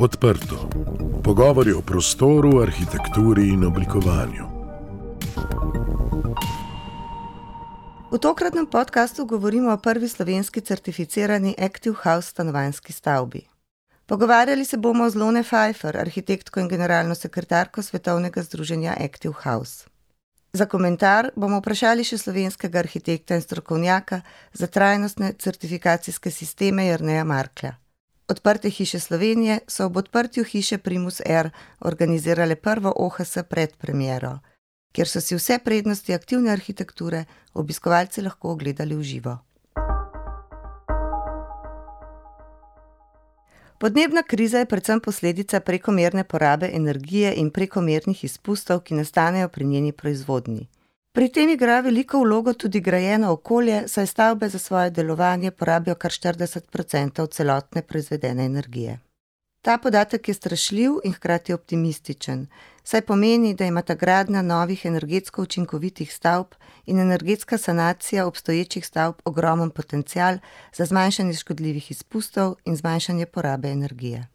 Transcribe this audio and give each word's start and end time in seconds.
Odprto. 0.00 0.68
Pogovori 1.24 1.72
o 1.72 1.80
prostoru, 1.82 2.62
arhitekturi 2.62 3.48
in 3.48 3.64
oblikovanju. 3.64 4.44
V 8.12 8.18
tokratnem 8.18 8.66
podkastu 8.66 9.26
govorimo 9.26 9.72
o 9.72 9.76
prvi 9.76 10.08
slovenski 10.08 10.60
certificirani 10.60 11.54
Active 11.58 11.96
House 12.02 12.28
stanovanjski 12.28 12.92
stavbi. 12.92 13.46
Pogovarjali 14.06 14.64
se 14.64 14.76
bomo 14.76 15.10
z 15.10 15.14
Lone 15.14 15.42
Pfeiffer, 15.42 15.96
arhitektko 15.96 16.60
in 16.60 16.68
generalno 16.68 17.14
sekretarko 17.14 17.82
Svetovnega 17.82 18.42
združenja 18.42 18.96
Active 19.04 19.34
House. 19.42 19.84
Za 20.52 20.66
komentar 20.66 21.30
bomo 21.36 21.60
vprašali 21.60 22.04
še 22.04 22.18
slovenskega 22.18 22.78
arhitekta 22.78 23.34
in 23.34 23.42
strokovnjaka 23.42 24.22
za 24.52 24.66
trajnostne 24.66 25.32
certifikacijske 25.32 26.30
sisteme 26.30 26.86
Jrneja 26.86 27.24
Marklja. 27.24 27.79
Odprte 28.30 28.70
hiše 28.70 29.00
Slovenije 29.00 29.58
so 29.66 29.86
ob 29.86 29.96
odprtju 29.96 30.44
hiše 30.44 30.78
Primus 30.78 31.20
Air 31.26 31.50
organizirale 31.80 32.56
prvo 32.56 32.92
OHS 32.96 33.38
pred 33.48 33.76
premiero, 33.76 34.38
kjer 34.92 35.08
so 35.08 35.20
si 35.20 35.34
vse 35.34 35.58
prednosti 35.64 36.14
aktivne 36.14 36.52
arhitekture 36.52 37.24
obiskovalci 37.54 38.22
lahko 38.22 38.52
ogledali 38.52 38.94
v 38.94 39.02
živo. 39.02 39.38
Podnebna 43.78 44.22
kriza 44.22 44.58
je 44.58 44.66
predvsem 44.66 45.00
posledica 45.00 45.60
prekomerne 45.60 46.24
porabe 46.24 46.70
energije 46.72 47.34
in 47.34 47.50
prekomernih 47.50 48.24
izpustov, 48.24 48.80
ki 48.80 48.94
nastanejo 48.94 49.48
pri 49.48 49.64
njeni 49.64 49.92
proizvodnji. 49.92 50.68
Pri 51.12 51.26
tem 51.28 51.48
igra 51.50 51.80
veliko 51.82 52.20
vlogo 52.22 52.52
tudi 52.54 52.80
grajeno 52.80 53.32
okolje, 53.32 53.88
saj 53.88 54.06
stavbe 54.06 54.48
za 54.48 54.58
svoje 54.58 54.90
delovanje 54.90 55.50
porabijo 55.50 55.94
kar 55.94 56.10
40% 56.10 57.26
celotne 57.30 57.82
proizvedene 57.82 58.44
energije. 58.44 58.98
Ta 59.62 59.78
podatek 59.78 60.28
je 60.28 60.34
strašljiv 60.34 60.92
in 61.04 61.12
hkrati 61.12 61.52
optimističen, 61.52 62.46
saj 62.84 63.00
pomeni, 63.00 63.54
da 63.54 63.64
ima 63.64 63.82
ta 63.82 63.94
gradnja 63.94 64.42
novih 64.42 64.86
energetsko 64.86 65.42
učinkovitih 65.42 66.14
stavb 66.14 66.46
in 66.86 67.00
energetska 67.00 67.58
sanacija 67.58 68.26
obstoječih 68.26 68.86
stavb 68.86 69.14
ogromen 69.24 69.70
potencial 69.70 70.38
za 70.72 70.84
zmanjšanje 70.84 71.34
škodljivih 71.34 71.90
izpustov 71.90 72.54
in 72.64 72.76
zmanjšanje 72.76 73.26
porabe 73.26 73.68
energije. 73.68 74.28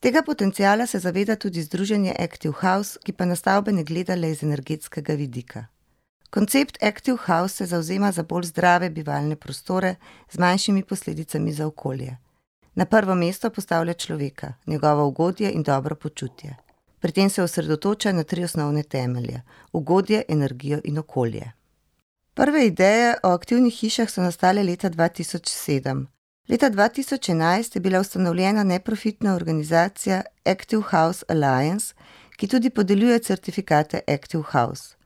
Tega 0.00 0.22
potencijala 0.22 0.86
se 0.86 0.98
zaveda 0.98 1.36
tudi 1.36 1.62
Združenje 1.62 2.14
Active 2.18 2.54
House, 2.60 2.98
ki 3.04 3.12
pa 3.12 3.24
na 3.24 3.36
stavbe 3.36 3.72
ne 3.72 3.84
gleda 3.84 4.14
le 4.14 4.30
iz 4.30 4.42
energetskega 4.42 5.14
vidika. 5.14 5.66
Koncept 6.30 6.82
Active 6.82 7.18
House 7.26 7.56
se 7.56 7.66
zauzema 7.66 8.12
za 8.12 8.22
bolj 8.22 8.44
zdrave 8.44 8.90
bivalne 8.90 9.36
prostore 9.36 9.94
z 10.30 10.38
manjšimi 10.38 10.82
posledicami 10.82 11.52
za 11.52 11.66
okolje. 11.66 12.16
Na 12.74 12.84
prvo 12.84 13.14
mesto 13.14 13.50
postavlja 13.50 13.94
človeka, 13.94 14.52
njegovo 14.66 15.06
ugodje 15.06 15.50
in 15.52 15.62
dobro 15.62 15.96
počutje. 15.96 16.56
Pri 17.00 17.12
tem 17.12 17.30
se 17.30 17.42
osredotoča 17.42 18.12
na 18.12 18.24
tri 18.24 18.44
osnovne 18.44 18.82
temelje: 18.82 19.42
ugodje, 19.72 20.22
energijo 20.28 20.80
in 20.84 20.98
okolje. 20.98 21.52
Prve 22.34 22.66
ideje 22.66 23.14
o 23.22 23.28
aktivnih 23.28 23.74
hišah 23.74 24.10
so 24.10 24.22
nastale 24.22 24.62
leta 24.62 24.90
2007. 24.90 26.06
Leta 26.50 26.70
2011 26.70 27.76
je 27.76 27.80
bila 27.80 28.00
ustanovljena 28.00 28.64
neprofitna 28.64 29.34
organizacija 29.34 30.22
Active 30.44 30.82
House 30.90 31.24
Alliance, 31.28 31.94
ki 32.36 32.48
tudi 32.48 32.70
podeljuje 32.70 33.18
certifikate 33.18 34.00
Active 34.08 34.42
House. 34.52 34.96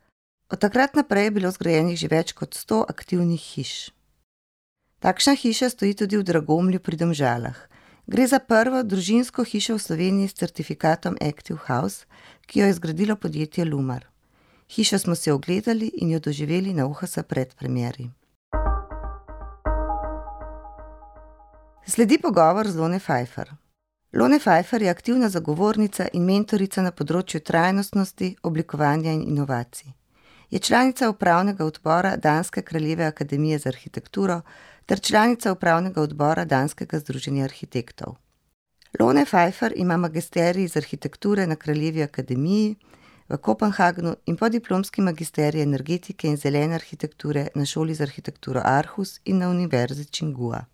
Od 0.48 0.58
takrat 0.58 0.94
naprej 0.94 1.24
je 1.24 1.30
bilo 1.30 1.50
zgrajenih 1.50 1.98
že 1.98 2.08
več 2.08 2.32
kot 2.32 2.56
100 2.56 2.84
aktivnih 2.88 3.40
hiš. 3.40 3.90
Takšna 4.98 5.34
hiša 5.34 5.68
stoji 5.68 5.94
tudi 5.94 6.16
v 6.16 6.24
Dragomlju 6.24 6.80
pri 6.80 6.96
Domžalah. 6.96 7.60
Gre 8.06 8.26
za 8.26 8.38
prvo 8.38 8.82
družinsko 8.82 9.44
hišo 9.44 9.76
v 9.76 9.84
Sloveniji 9.84 10.28
s 10.28 10.40
certifikatom 10.40 11.20
Active 11.20 11.60
House, 11.68 12.08
ki 12.46 12.60
jo 12.60 12.66
je 12.66 12.80
zgradilo 12.80 13.16
podjetje 13.16 13.64
Lumar. 13.64 14.08
Hišo 14.72 14.98
smo 14.98 15.14
si 15.14 15.30
ogledali 15.30 15.92
in 16.00 16.10
jo 16.10 16.20
doživeli 16.20 16.72
na 16.72 16.86
UHS 16.86 17.18
predpremieri. 17.28 18.08
Sledi 21.86 22.18
pogovor 22.18 22.68
z 22.68 22.76
Lone 22.76 22.98
Pfeiffer. 22.98 23.54
Lone 24.12 24.38
Pfeiffer 24.38 24.82
je 24.82 24.90
aktivna 24.90 25.28
zagovornica 25.28 26.06
in 26.16 26.24
mentorica 26.24 26.80
na 26.80 26.92
področju 26.96 27.42
trajnostnosti, 27.44 28.30
oblikovanja 28.42 29.12
in 29.12 29.20
inovacij. 29.28 29.92
Je 30.50 30.58
članica 30.58 31.10
upravnega 31.12 31.64
odbora 31.64 32.16
Danske 32.16 32.62
kraljeve 32.62 33.04
akademije 33.04 33.58
za 33.58 33.68
arhitekturo 33.68 34.40
ter 34.86 35.00
članica 35.00 35.52
upravnega 35.52 36.00
odbora 36.00 36.44
Danskega 36.44 36.98
združenja 37.04 37.44
arhitektov. 37.44 38.16
Lone 38.98 39.24
Pfeiffer 39.24 39.72
ima 39.76 39.96
magisterij 39.96 40.64
iz 40.64 40.76
arhitekture 40.76 41.46
na 41.46 41.56
Kraljevi 41.56 42.02
akademiji 42.02 42.76
v 43.28 43.36
Kopenhagnu 43.36 44.16
in 44.26 44.36
podiplomski 44.36 45.02
magisterij 45.02 45.62
energetike 45.62 46.28
in 46.28 46.36
zelene 46.36 46.74
arhitekture 46.74 47.48
na 47.54 47.64
šoli 47.64 47.94
za 47.94 48.04
arhitekturo 48.04 48.60
Aarhus 48.64 49.20
in 49.24 49.38
na 49.38 49.50
univerzi 49.50 50.04
Tsinghua. 50.04 50.64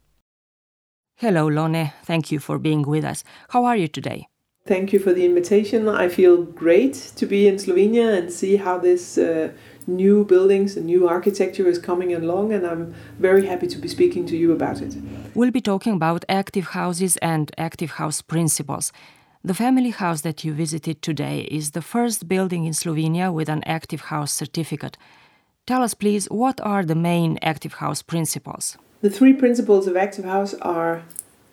Hello, 1.20 1.48
Lone. 1.48 1.92
Thank 2.02 2.32
you 2.32 2.38
for 2.38 2.58
being 2.58 2.80
with 2.80 3.04
us. 3.04 3.24
How 3.50 3.66
are 3.66 3.76
you 3.76 3.88
today? 3.88 4.26
Thank 4.64 4.90
you 4.94 4.98
for 4.98 5.12
the 5.12 5.26
invitation. 5.26 5.86
I 5.86 6.08
feel 6.08 6.44
great 6.44 6.94
to 7.16 7.26
be 7.26 7.46
in 7.46 7.56
Slovenia 7.56 8.16
and 8.16 8.32
see 8.32 8.56
how 8.56 8.78
this 8.78 9.18
uh, 9.18 9.52
new 9.86 10.24
buildings 10.24 10.78
and 10.78 10.86
new 10.86 11.06
architecture 11.06 11.68
is 11.68 11.78
coming 11.78 12.14
along, 12.14 12.54
and 12.54 12.66
I'm 12.66 12.94
very 13.18 13.44
happy 13.44 13.66
to 13.66 13.78
be 13.78 13.86
speaking 13.86 14.24
to 14.28 14.36
you 14.38 14.50
about 14.52 14.80
it. 14.80 14.96
We'll 15.34 15.50
be 15.50 15.60
talking 15.60 15.92
about 15.92 16.24
active 16.26 16.68
houses 16.68 17.18
and 17.18 17.52
active 17.58 17.90
house 17.90 18.22
principles. 18.22 18.90
The 19.44 19.52
family 19.52 19.90
house 19.90 20.22
that 20.22 20.42
you 20.42 20.54
visited 20.54 21.02
today 21.02 21.40
is 21.50 21.72
the 21.72 21.82
first 21.82 22.28
building 22.28 22.64
in 22.64 22.72
Slovenia 22.72 23.30
with 23.30 23.50
an 23.50 23.62
active 23.66 24.04
house 24.08 24.32
certificate. 24.32 24.96
Tell 25.66 25.82
us, 25.82 25.92
please, 25.92 26.28
what 26.30 26.62
are 26.62 26.82
the 26.82 26.94
main 26.94 27.38
active 27.42 27.74
house 27.74 28.00
principles? 28.00 28.78
The 29.02 29.08
three 29.08 29.32
principles 29.32 29.86
of 29.86 29.96
active 29.96 30.26
house 30.26 30.52
are 30.60 31.04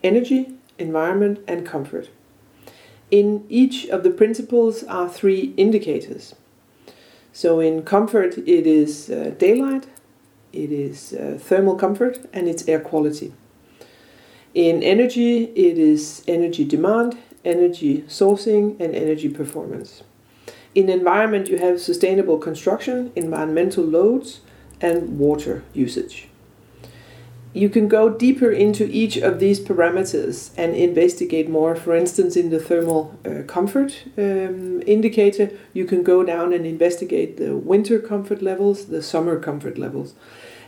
energy, 0.03 0.53
environment, 0.78 1.40
and 1.47 1.66
comfort. 1.66 2.09
In 3.09 3.46
each 3.47 3.88
of 3.88 4.03
the 4.03 4.09
principles 4.09 4.84
are 4.84 5.08
three 5.08 5.53
indicators. 5.56 6.35
So 7.31 7.62
in 7.62 7.84
comfort, 7.84 8.38
it 8.40 8.68
is 8.68 9.09
uh, 9.09 9.34
daylight, 9.38 9.88
it 10.52 10.74
is 10.74 11.13
uh, 11.13 11.38
thermal 11.40 11.75
comfort, 11.75 12.19
and 12.34 12.50
it's 12.50 12.68
air 12.68 12.81
quality. 12.81 13.34
In 14.53 14.84
energy, 14.84 15.46
it 15.46 15.78
is 15.78 16.24
energy 16.28 16.66
demand, 16.66 17.18
energy 17.46 18.02
sourcing, 18.09 18.78
and 18.81 18.94
energy 18.94 19.29
performance. 19.29 20.03
In 20.75 20.90
environment, 20.90 21.47
you 21.47 21.59
have 21.59 21.79
sustainable 21.79 22.40
construction, 22.40 23.14
environmental 23.16 23.85
loads, 23.85 24.41
and 24.81 25.18
water 25.18 25.64
usage 25.74 26.27
you 27.57 27.69
can 27.69 27.88
go 27.88 28.09
deeper 28.09 28.51
into 28.51 28.88
each 28.91 29.18
of 29.18 29.40
these 29.40 29.59
parameters 29.59 30.51
and 30.57 30.75
investigate 30.75 31.50
more. 31.50 31.75
For 31.75 31.95
instance, 31.95 32.35
in 32.35 32.50
the 32.50 32.59
thermal 32.59 33.18
uh, 33.25 33.44
comfort 33.47 34.03
um, 34.18 34.81
indicator, 34.85 35.51
you 35.73 35.85
can 35.85 36.03
go 36.03 36.23
down 36.23 36.53
and 36.53 36.66
investigate 36.66 37.38
the 37.38 37.56
winter 37.56 38.00
comfort 38.00 38.41
levels, 38.41 38.85
the 38.85 39.01
summer 39.01 39.40
comfort 39.40 39.78
levels. 39.78 40.13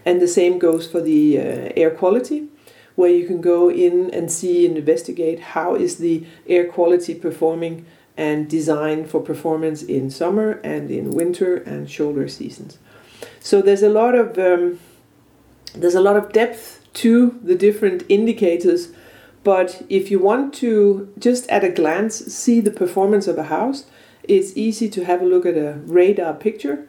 And 0.05 0.22
the 0.22 0.28
same 0.28 0.59
goes 0.59 0.88
for 0.88 1.01
the 1.01 1.38
uh, 1.38 1.41
air 1.75 1.91
quality, 1.91 2.47
where 2.95 3.11
you 3.11 3.28
can 3.28 3.41
go 3.41 3.69
in 3.69 4.09
and 4.11 4.31
see 4.31 4.66
and 4.66 4.78
investigate 4.78 5.39
how 5.39 5.75
is 5.75 5.97
the 5.97 6.25
air 6.47 6.67
quality 6.67 7.13
performing 7.13 7.85
and 8.17 8.49
designed 8.49 9.09
for 9.09 9.22
performance 9.22 9.81
in 9.83 10.09
summer 10.09 10.59
and 10.63 10.91
in 10.91 11.11
winter 11.11 11.57
and 11.57 11.89
shoulder 11.89 12.28
seasons. 12.28 12.78
So 13.39 13.61
there's 13.61 13.83
a 13.83 13.89
lot 13.89 14.16
of 14.16 14.38
um, 14.38 14.79
there's 15.73 15.95
a 15.95 16.01
lot 16.01 16.17
of 16.17 16.33
depth 16.33 16.78
to 16.99 17.39
the 17.41 17.55
different 17.55 18.03
indicators. 18.09 18.89
But 19.43 19.85
if 19.89 20.11
you 20.11 20.19
want 20.19 20.53
to 20.55 21.13
just 21.17 21.49
at 21.49 21.63
a 21.63 21.69
glance 21.69 22.16
see 22.16 22.59
the 22.59 22.72
performance 22.72 23.25
of 23.25 23.37
a 23.37 23.43
house, 23.43 23.85
it's 24.23 24.55
easy 24.57 24.90
to 24.90 25.05
have 25.05 25.22
a 25.22 25.25
look 25.25 25.46
at 25.46 25.55
a 25.55 25.79
radar 25.85 26.34
picture 26.34 26.87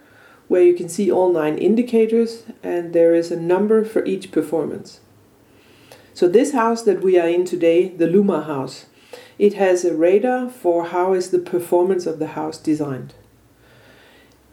where 0.49 0.63
you 0.63 0.75
can 0.75 0.89
see 0.89 1.13
all 1.13 1.33
nine 1.33 1.57
indicators 1.57 2.43
and 2.61 2.93
there 2.93 3.15
is 3.15 3.31
a 3.31 3.41
number 3.41 3.85
for 3.85 4.05
each 4.05 4.33
performance. 4.33 4.99
So 6.13 6.27
this 6.27 6.53
house 6.53 6.83
that 6.83 7.03
we 7.03 7.17
are 7.17 7.29
in 7.29 7.45
today, 7.45 7.89
the 7.89 8.09
Lumar 8.09 8.43
house, 8.43 8.87
it 9.39 9.55
has 9.55 9.85
a 9.85 9.95
radar 9.95 10.51
for 10.51 10.87
how 10.87 11.13
is 11.13 11.31
the 11.31 11.39
performance 11.39 12.05
of 12.05 12.19
the 12.19 12.35
house 12.39 12.59
designed. 12.59 13.15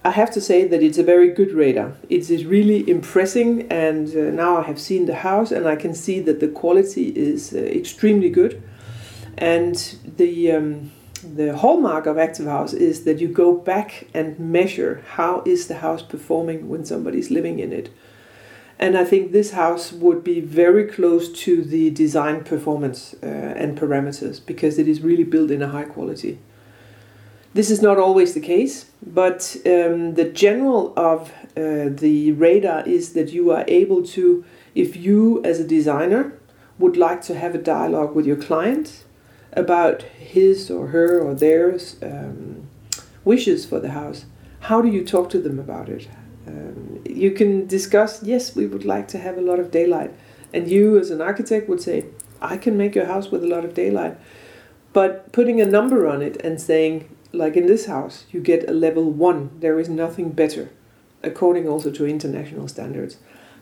I 0.07 0.11
have 0.11 0.31
to 0.31 0.41
say 0.41 0.65
that 0.65 0.81
it's 0.81 0.97
a 0.97 1.03
very 1.03 1.29
good 1.33 1.51
radar. 1.51 1.91
It 2.07 2.29
is 2.29 2.45
really 2.45 2.89
impressing, 2.89 3.69
and 3.69 4.07
uh, 4.15 4.31
now 4.31 4.55
I 4.55 4.61
have 4.61 4.79
seen 4.79 5.05
the 5.05 5.15
house, 5.15 5.51
and 5.51 5.67
I 5.67 5.75
can 5.75 5.93
see 5.93 6.21
that 6.21 6.39
the 6.39 6.47
quality 6.47 7.09
is 7.09 7.53
uh, 7.53 7.57
extremely 7.57 8.29
good. 8.29 8.63
And 9.37 9.75
the 10.15 10.53
um, 10.53 10.91
the 11.35 11.57
hallmark 11.57 12.05
of 12.05 12.17
Active 12.17 12.45
House 12.45 12.71
is 12.71 13.03
that 13.03 13.19
you 13.19 13.27
go 13.27 13.53
back 13.53 14.07
and 14.13 14.39
measure 14.39 15.03
how 15.15 15.43
is 15.45 15.67
the 15.67 15.79
house 15.79 16.03
performing 16.03 16.69
when 16.69 16.85
somebody's 16.85 17.29
living 17.29 17.59
in 17.59 17.73
it. 17.73 17.89
And 18.79 18.97
I 18.97 19.03
think 19.03 19.33
this 19.33 19.51
house 19.51 19.91
would 19.91 20.23
be 20.23 20.39
very 20.39 20.85
close 20.85 21.27
to 21.43 21.63
the 21.63 21.89
design 21.89 22.45
performance 22.45 23.13
uh, 23.21 23.25
and 23.61 23.77
parameters 23.77 24.39
because 24.45 24.79
it 24.79 24.87
is 24.87 25.01
really 25.01 25.25
built 25.25 25.51
in 25.51 25.61
a 25.61 25.67
high 25.67 25.89
quality. 25.95 26.37
This 27.53 27.71
is 27.71 27.81
not 27.81 27.97
always 27.97 28.33
the 28.33 28.39
case, 28.39 28.85
but 29.05 29.55
um, 29.65 30.13
the 30.13 30.29
general 30.31 30.93
of 30.95 31.31
uh, 31.55 31.89
the 31.89 32.33
radar 32.33 32.85
is 32.87 33.13
that 33.13 33.31
you 33.31 33.51
are 33.51 33.65
able 33.67 34.03
to, 34.03 34.45
if 34.75 34.95
you 34.95 35.41
as 35.43 35.59
a 35.59 35.63
designer 35.63 36.33
would 36.77 36.97
like 36.97 37.21
to 37.23 37.35
have 37.35 37.55
a 37.55 37.57
dialogue 37.57 38.13
with 38.15 38.25
your 38.25 38.35
client 38.35 39.03
about 39.53 40.03
his 40.03 40.69
or 40.69 40.87
her 40.87 41.19
or 41.19 41.33
theirs 41.33 41.95
um, 42.03 42.67
wishes 43.25 43.65
for 43.65 43.79
the 43.79 43.89
house, 43.89 44.25
how 44.61 44.81
do 44.81 44.89
you 44.89 45.03
talk 45.03 45.29
to 45.31 45.39
them 45.39 45.57
about 45.57 45.89
it? 45.89 46.07
Um, 46.45 47.01
you 47.05 47.31
can 47.31 47.65
discuss, 47.65 48.21
yes, 48.21 48.55
we 48.55 48.67
would 48.67 48.85
like 48.85 49.07
to 49.09 49.17
have 49.17 49.37
a 49.37 49.41
lot 49.41 49.59
of 49.59 49.71
daylight. 49.71 50.13
And 50.53 50.69
you, 50.69 50.97
as 50.97 51.09
an 51.09 51.21
architect, 51.21 51.67
would 51.67 51.81
say, 51.81 52.05
I 52.41 52.57
can 52.57 52.77
make 52.77 52.95
your 52.95 53.05
house 53.05 53.31
with 53.31 53.43
a 53.43 53.47
lot 53.47 53.65
of 53.65 53.73
daylight. 53.73 54.17
But 54.93 55.31
putting 55.31 55.59
a 55.59 55.65
number 55.65 56.07
on 56.07 56.21
it 56.21 56.39
and 56.43 56.61
saying, 56.61 57.09
like 57.31 57.55
in 57.55 57.65
this 57.65 57.85
house, 57.85 58.25
you 58.31 58.39
get 58.39 58.69
a 58.69 58.73
level 58.73 59.11
one, 59.11 59.51
there 59.59 59.79
is 59.79 59.89
nothing 59.89 60.31
better, 60.31 60.69
according 61.23 61.67
also 61.67 61.91
to 61.91 62.05
international 62.05 62.67
standards, 62.67 63.17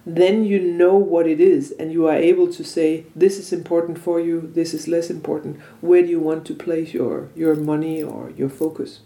then 0.06 0.44
you 0.44 0.59
know 0.59 0.95
what 0.95 1.25
it 1.25 1.41
is 1.41 1.71
and 1.71 1.91
you 1.91 2.07
are 2.07 2.15
able 2.15 2.51
to 2.53 2.63
say, 2.63 3.06
this 3.15 3.39
is 3.39 3.51
important 3.51 3.97
for 3.97 4.19
you, 4.19 4.51
this 4.53 4.73
is 4.73 4.88
less 4.88 5.09
important. 5.09 5.59
Where 5.81 6.03
do 6.03 6.09
you 6.09 6.19
want 6.19 6.45
to 6.45 6.53
place 6.53 6.94
your, 6.94 7.29
your 7.35 7.56
money 7.56 8.03
or 8.03 8.29
your 8.38 8.50
focus? 8.50 9.00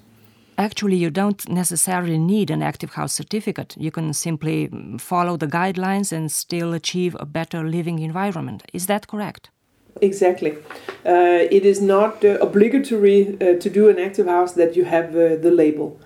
Actually, 0.57 0.97
you 0.97 1.09
don't 1.09 1.47
necessarily 1.47 2.17
need 2.17 2.51
an 2.51 2.61
active 2.61 2.95
house 2.95 3.13
certificate. 3.13 3.77
You 3.77 3.91
can 3.91 4.13
simply 4.13 4.67
mm, 4.67 4.99
follow 4.99 5.37
the 5.37 5.47
guidelines 5.47 6.11
and 6.11 6.29
still 6.29 6.73
achieve 6.73 7.15
a 7.17 7.25
better 7.25 7.63
living 7.63 7.99
environment. 7.99 8.63
Is 8.73 8.87
that 8.87 9.07
correct? 9.07 9.51
Exactly. 10.01 10.51
Uh, 11.05 11.47
it 11.51 11.65
is 11.65 11.81
not 11.81 12.23
uh, 12.23 12.37
obligatory 12.41 13.35
uh, 13.35 13.59
to 13.59 13.69
do 13.69 13.89
an 13.89 13.99
active 13.99 14.27
house 14.27 14.53
that 14.53 14.75
you 14.75 14.85
have 14.85 15.09
uh, 15.15 15.35
the 15.35 15.51
label. 15.51 15.99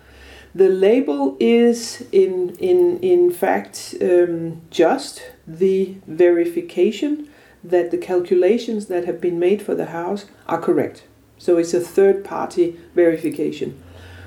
The 0.55 0.69
label 0.69 1.35
is, 1.39 2.05
in, 2.11 2.55
in, 2.57 2.99
in 2.99 3.31
fact, 3.31 3.95
um, 4.01 4.61
just 4.69 5.23
the 5.47 5.95
verification 6.07 7.27
that 7.63 7.91
the 7.91 7.97
calculations 7.97 8.87
that 8.87 9.05
have 9.05 9.19
been 9.19 9.39
made 9.39 9.61
for 9.61 9.73
the 9.73 9.87
house 9.87 10.25
are 10.47 10.59
correct. 10.59 11.03
So 11.37 11.57
it's 11.57 11.73
a 11.73 11.79
third 11.79 12.23
party 12.23 12.77
verification. 12.93 13.81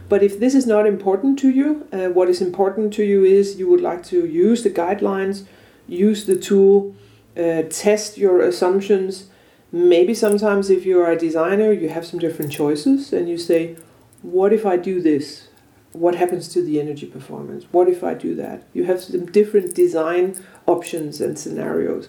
But 0.08 0.22
if 0.22 0.38
this 0.38 0.54
is 0.54 0.66
not 0.66 0.86
important 0.86 1.38
to 1.40 1.50
you, 1.50 1.86
uh, 1.92 2.08
what 2.08 2.28
is 2.28 2.40
important 2.40 2.92
to 2.94 3.04
you 3.04 3.24
is 3.24 3.58
you 3.58 3.68
would 3.68 3.80
like 3.80 4.04
to 4.04 4.26
use 4.26 4.62
the 4.62 4.70
guidelines, 4.70 5.44
use 5.88 6.26
the 6.26 6.36
tool, 6.36 6.94
uh, 7.36 7.62
test 7.68 8.18
your 8.18 8.40
assumptions. 8.40 9.26
Maybe 9.72 10.14
sometimes, 10.14 10.70
if 10.70 10.86
you 10.86 11.00
are 11.00 11.10
a 11.10 11.18
designer, 11.18 11.72
you 11.72 11.88
have 11.88 12.06
some 12.06 12.20
different 12.20 12.52
choices 12.52 13.12
and 13.12 13.28
you 13.28 13.36
say, 13.36 13.76
What 14.22 14.52
if 14.52 14.64
I 14.64 14.76
do 14.76 15.00
this? 15.00 15.48
What 15.92 16.14
happens 16.14 16.48
to 16.48 16.62
the 16.62 16.80
energy 16.80 17.06
performance? 17.06 17.64
What 17.72 17.88
if 17.88 18.04
I 18.04 18.14
do 18.14 18.34
that? 18.36 18.64
You 18.74 18.84
have 18.84 19.02
some 19.02 19.26
different 19.26 19.74
design 19.74 20.36
options 20.66 21.20
and 21.20 21.38
scenarios. 21.38 22.08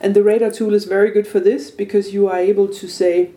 And 0.00 0.14
the 0.14 0.24
radar 0.24 0.50
tool 0.50 0.74
is 0.74 0.84
very 0.84 1.10
good 1.10 1.26
for 1.26 1.40
this 1.40 1.70
because 1.70 2.12
you 2.12 2.28
are 2.28 2.38
able 2.38 2.68
to 2.68 2.88
say, 2.88 3.30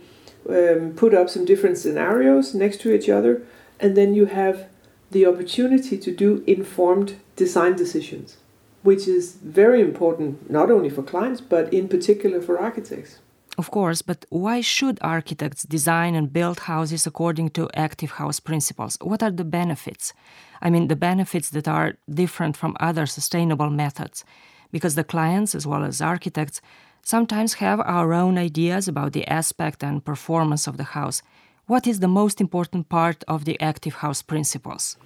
um, 0.49 0.93
put 0.95 1.13
up 1.13 1.29
some 1.29 1.45
different 1.45 1.77
scenarios 1.77 2.53
next 2.53 2.81
to 2.81 2.93
each 2.93 3.09
other 3.09 3.43
and 3.79 3.95
then 3.95 4.13
you 4.13 4.25
have 4.25 4.67
the 5.11 5.25
opportunity 5.25 5.97
to 5.97 6.11
do 6.11 6.43
informed 6.47 7.17
design 7.35 7.75
decisions, 7.75 8.37
which 8.83 9.07
is 9.07 9.33
very 9.35 9.81
important 9.81 10.49
not 10.49 10.71
only 10.71 10.89
for 10.89 11.03
clients 11.03 11.41
but 11.41 11.71
in 11.73 11.87
particular 11.87 12.41
for 12.41 12.59
architects. 12.59 13.19
Of 13.57 13.71
course, 13.71 14.03
but 14.03 14.25
why 14.29 14.61
should 14.61 14.99
architects 15.01 15.63
design 15.63 16.13
and 16.13 16.31
build 16.31 16.59
houses 16.59 17.07
according 17.07 17.49
to 17.51 17.69
active 17.73 18.11
house 18.11 18.39
principles? 18.39 18.97
What 19.01 19.23
are 19.23 19.31
the 19.31 19.43
benefits? 19.43 20.13
I 20.61 20.69
mean, 20.69 20.87
the 20.87 20.95
benefits 20.95 21.49
that 21.49 21.67
are 21.67 21.97
different 22.07 22.55
from 22.55 22.77
other 22.79 23.07
sustainable 23.07 23.71
methods. 23.71 24.23
Because 24.71 24.93
the 24.93 25.03
clients, 25.03 25.55
as 25.55 25.65
well 25.65 25.83
as 25.83 26.01
architects, 26.01 26.61
sometimes 27.01 27.55
have 27.55 27.79
our 27.79 28.13
own 28.13 28.37
ideas 28.37 28.87
about 28.87 29.13
the 29.13 29.27
aspect 29.27 29.83
and 29.83 30.05
performance 30.05 30.67
of 30.67 30.77
the 30.77 30.91
house. 30.95 31.23
What 31.65 31.87
is 31.87 31.99
the 31.99 32.07
most 32.07 32.39
important 32.39 32.89
part 32.89 33.23
of 33.27 33.45
the 33.45 33.59
active 33.59 33.95
house 33.95 34.21
principles? 34.21 34.97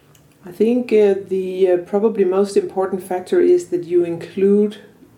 I 0.45 0.51
think 0.51 0.91
uh, 0.91 1.15
the 1.27 1.71
uh, 1.71 1.77
probably 1.77 2.25
most 2.25 2.57
important 2.57 3.01
factor 3.03 3.39
is 3.39 3.69
that 3.69 3.85
you 3.85 4.03
include 4.03 4.77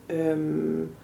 um, 0.09 0.95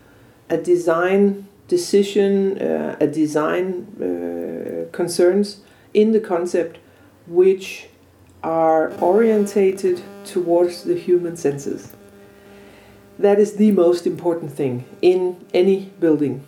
a 0.49 0.57
design 0.57 1.47
decision, 1.69 2.59
uh, 2.59 2.97
a 2.99 3.07
design 3.07 3.87
uh, 3.95 4.91
concerns 4.91 5.61
in 5.93 6.11
the 6.11 6.19
concept 6.19 6.79
which 7.27 7.87
are 8.43 8.91
orientated 8.99 10.01
towards 10.25 10.83
the 10.83 10.95
human 10.95 11.37
senses. 11.37 11.95
That 13.17 13.39
is 13.39 13.55
the 13.55 13.71
most 13.71 14.05
important 14.05 14.51
thing 14.51 14.85
in 15.01 15.45
any 15.53 15.91
building 15.99 16.45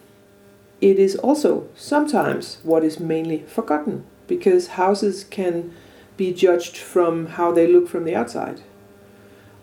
it 0.81 0.97
is 0.97 1.15
also 1.15 1.67
sometimes 1.75 2.57
what 2.63 2.83
is 2.83 2.99
mainly 2.99 3.43
forgotten 3.43 4.03
because 4.27 4.69
houses 4.69 5.23
can 5.23 5.71
be 6.17 6.33
judged 6.33 6.75
from 6.77 7.27
how 7.27 7.51
they 7.51 7.67
look 7.67 7.87
from 7.87 8.03
the 8.03 8.15
outside, 8.15 8.61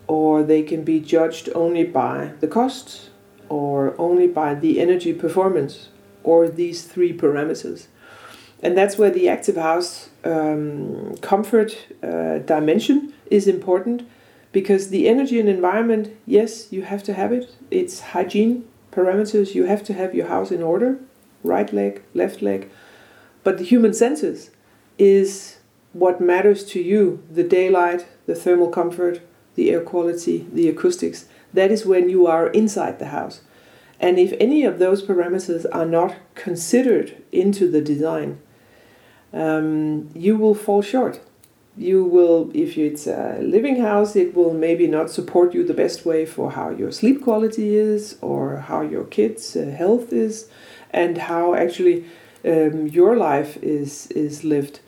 or 0.07 0.43
they 0.43 0.63
can 0.63 0.83
be 0.83 0.99
judged 0.99 1.49
only 1.53 1.83
by 1.83 2.31
the 2.39 2.47
cost, 2.47 3.08
or 3.49 3.95
only 3.99 4.27
by 4.27 4.53
the 4.53 4.79
energy 4.79 5.13
performance, 5.13 5.89
or 6.23 6.47
these 6.47 6.83
three 6.83 7.11
parameters. 7.11 7.87
And 8.61 8.77
that's 8.77 8.97
where 8.97 9.09
the 9.09 9.29
active 9.29 9.55
house 9.55 10.09
um, 10.23 11.15
comfort 11.21 11.87
uh, 12.03 12.39
dimension 12.39 13.13
is 13.31 13.47
important 13.47 14.07
because 14.51 14.89
the 14.89 15.07
energy 15.07 15.39
and 15.39 15.47
environment, 15.47 16.09
yes, 16.25 16.71
you 16.71 16.81
have 16.83 17.03
to 17.03 17.13
have 17.13 17.31
it. 17.31 17.55
It's 17.71 17.99
hygiene 17.99 18.67
parameters, 18.91 19.55
you 19.55 19.65
have 19.65 19.83
to 19.83 19.93
have 19.93 20.15
your 20.15 20.27
house 20.27 20.51
in 20.51 20.61
order 20.61 20.99
right 21.43 21.71
leg, 21.71 22.01
left 22.13 22.41
leg. 22.41 22.69
But 23.43 23.57
the 23.57 23.63
human 23.63 23.93
senses 23.93 24.51
is 24.97 25.59
what 25.93 26.19
matters 26.19 26.65
to 26.65 26.81
you 26.81 27.23
the 27.31 27.43
daylight, 27.43 28.07
the 28.25 28.35
thermal 28.35 28.69
comfort, 28.69 29.21
the 29.55 29.71
air 29.71 29.81
quality, 29.81 30.47
the 30.51 30.67
acoustics. 30.67 31.25
That 31.53 31.71
is 31.71 31.85
when 31.85 32.09
you 32.09 32.27
are 32.27 32.47
inside 32.49 32.99
the 32.99 33.07
house. 33.07 33.41
And 33.99 34.17
if 34.17 34.33
any 34.39 34.63
of 34.63 34.79
those 34.79 35.03
parameters 35.03 35.65
are 35.71 35.85
not 35.85 36.15
considered 36.35 37.21
into 37.31 37.69
the 37.69 37.81
design, 37.81 38.39
um, 39.33 40.09
you 40.13 40.37
will 40.37 40.55
fall 40.55 40.81
short. 40.81 41.19
You 41.75 42.03
will, 42.03 42.51
if 42.53 42.77
it's 42.77 43.07
a 43.07 43.39
living 43.41 43.81
house, 43.81 44.15
it 44.15 44.35
will 44.35 44.53
maybe 44.53 44.87
not 44.87 45.09
support 45.09 45.53
you 45.53 45.63
the 45.63 45.73
best 45.73 46.05
way 46.05 46.25
for 46.25 46.51
how 46.51 46.69
your 46.71 46.91
sleep 46.91 47.23
quality 47.23 47.75
is 47.75 48.17
or 48.21 48.57
how 48.57 48.81
your 48.81 49.05
kids' 49.05 49.55
uh, 49.55 49.65
health 49.65 50.11
is 50.11 50.49
and 50.91 51.17
how 51.17 51.53
actually 51.53 52.05
um, 52.45 52.87
your 52.87 53.15
life 53.15 53.57
is 53.61 54.07
is 54.07 54.43
lived. 54.43 54.79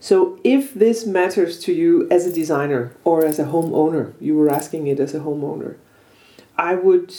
So 0.00 0.38
if 0.44 0.74
this 0.74 1.06
matters 1.06 1.58
to 1.60 1.72
you 1.72 2.06
as 2.10 2.26
a 2.26 2.32
designer 2.32 2.92
or 3.04 3.24
as 3.24 3.38
a 3.38 3.44
homeowner, 3.44 4.12
you 4.20 4.36
were 4.36 4.50
asking 4.50 4.86
it 4.86 5.00
as 5.00 5.14
a 5.14 5.20
homeowner, 5.20 5.76
I 6.58 6.74
would 6.74 7.14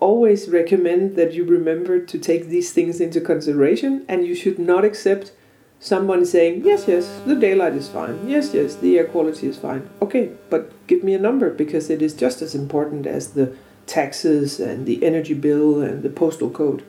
always 0.00 0.48
recommend 0.48 1.16
that 1.16 1.32
you 1.32 1.44
remember 1.44 2.00
to 2.00 2.18
take 2.18 2.46
these 2.46 2.72
things 2.72 3.00
into 3.00 3.20
consideration 3.20 4.04
and 4.08 4.24
you 4.24 4.34
should 4.34 4.58
not 4.58 4.84
accept 4.84 5.32
someone 5.80 6.24
saying, 6.24 6.64
yes, 6.64 6.86
yes, 6.86 7.20
the 7.26 7.34
daylight 7.34 7.74
is 7.74 7.88
fine. 7.88 8.28
Yes, 8.28 8.52
yes, 8.54 8.76
the 8.76 8.98
air 8.98 9.06
quality 9.06 9.48
is 9.48 9.58
fine. 9.58 9.88
Okay, 10.02 10.32
but 10.50 10.72
give 10.86 11.02
me 11.02 11.14
a 11.14 11.18
number 11.18 11.50
because 11.50 11.90
it 11.90 12.02
is 12.02 12.14
just 12.14 12.42
as 12.42 12.54
important 12.54 13.06
as 13.06 13.32
the 13.32 13.54
taxes 13.86 14.60
and 14.60 14.86
the 14.86 15.04
energy 15.04 15.34
bill 15.34 15.80
and 15.80 16.02
the 16.02 16.10
postal 16.10 16.50
code 16.50 16.84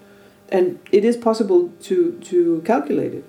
and 0.52 0.80
it 0.92 1.06
is 1.06 1.18
possible 1.18 1.72
to 1.82 2.14
to 2.22 2.62
calculate 2.66 3.14
it. 3.14 3.26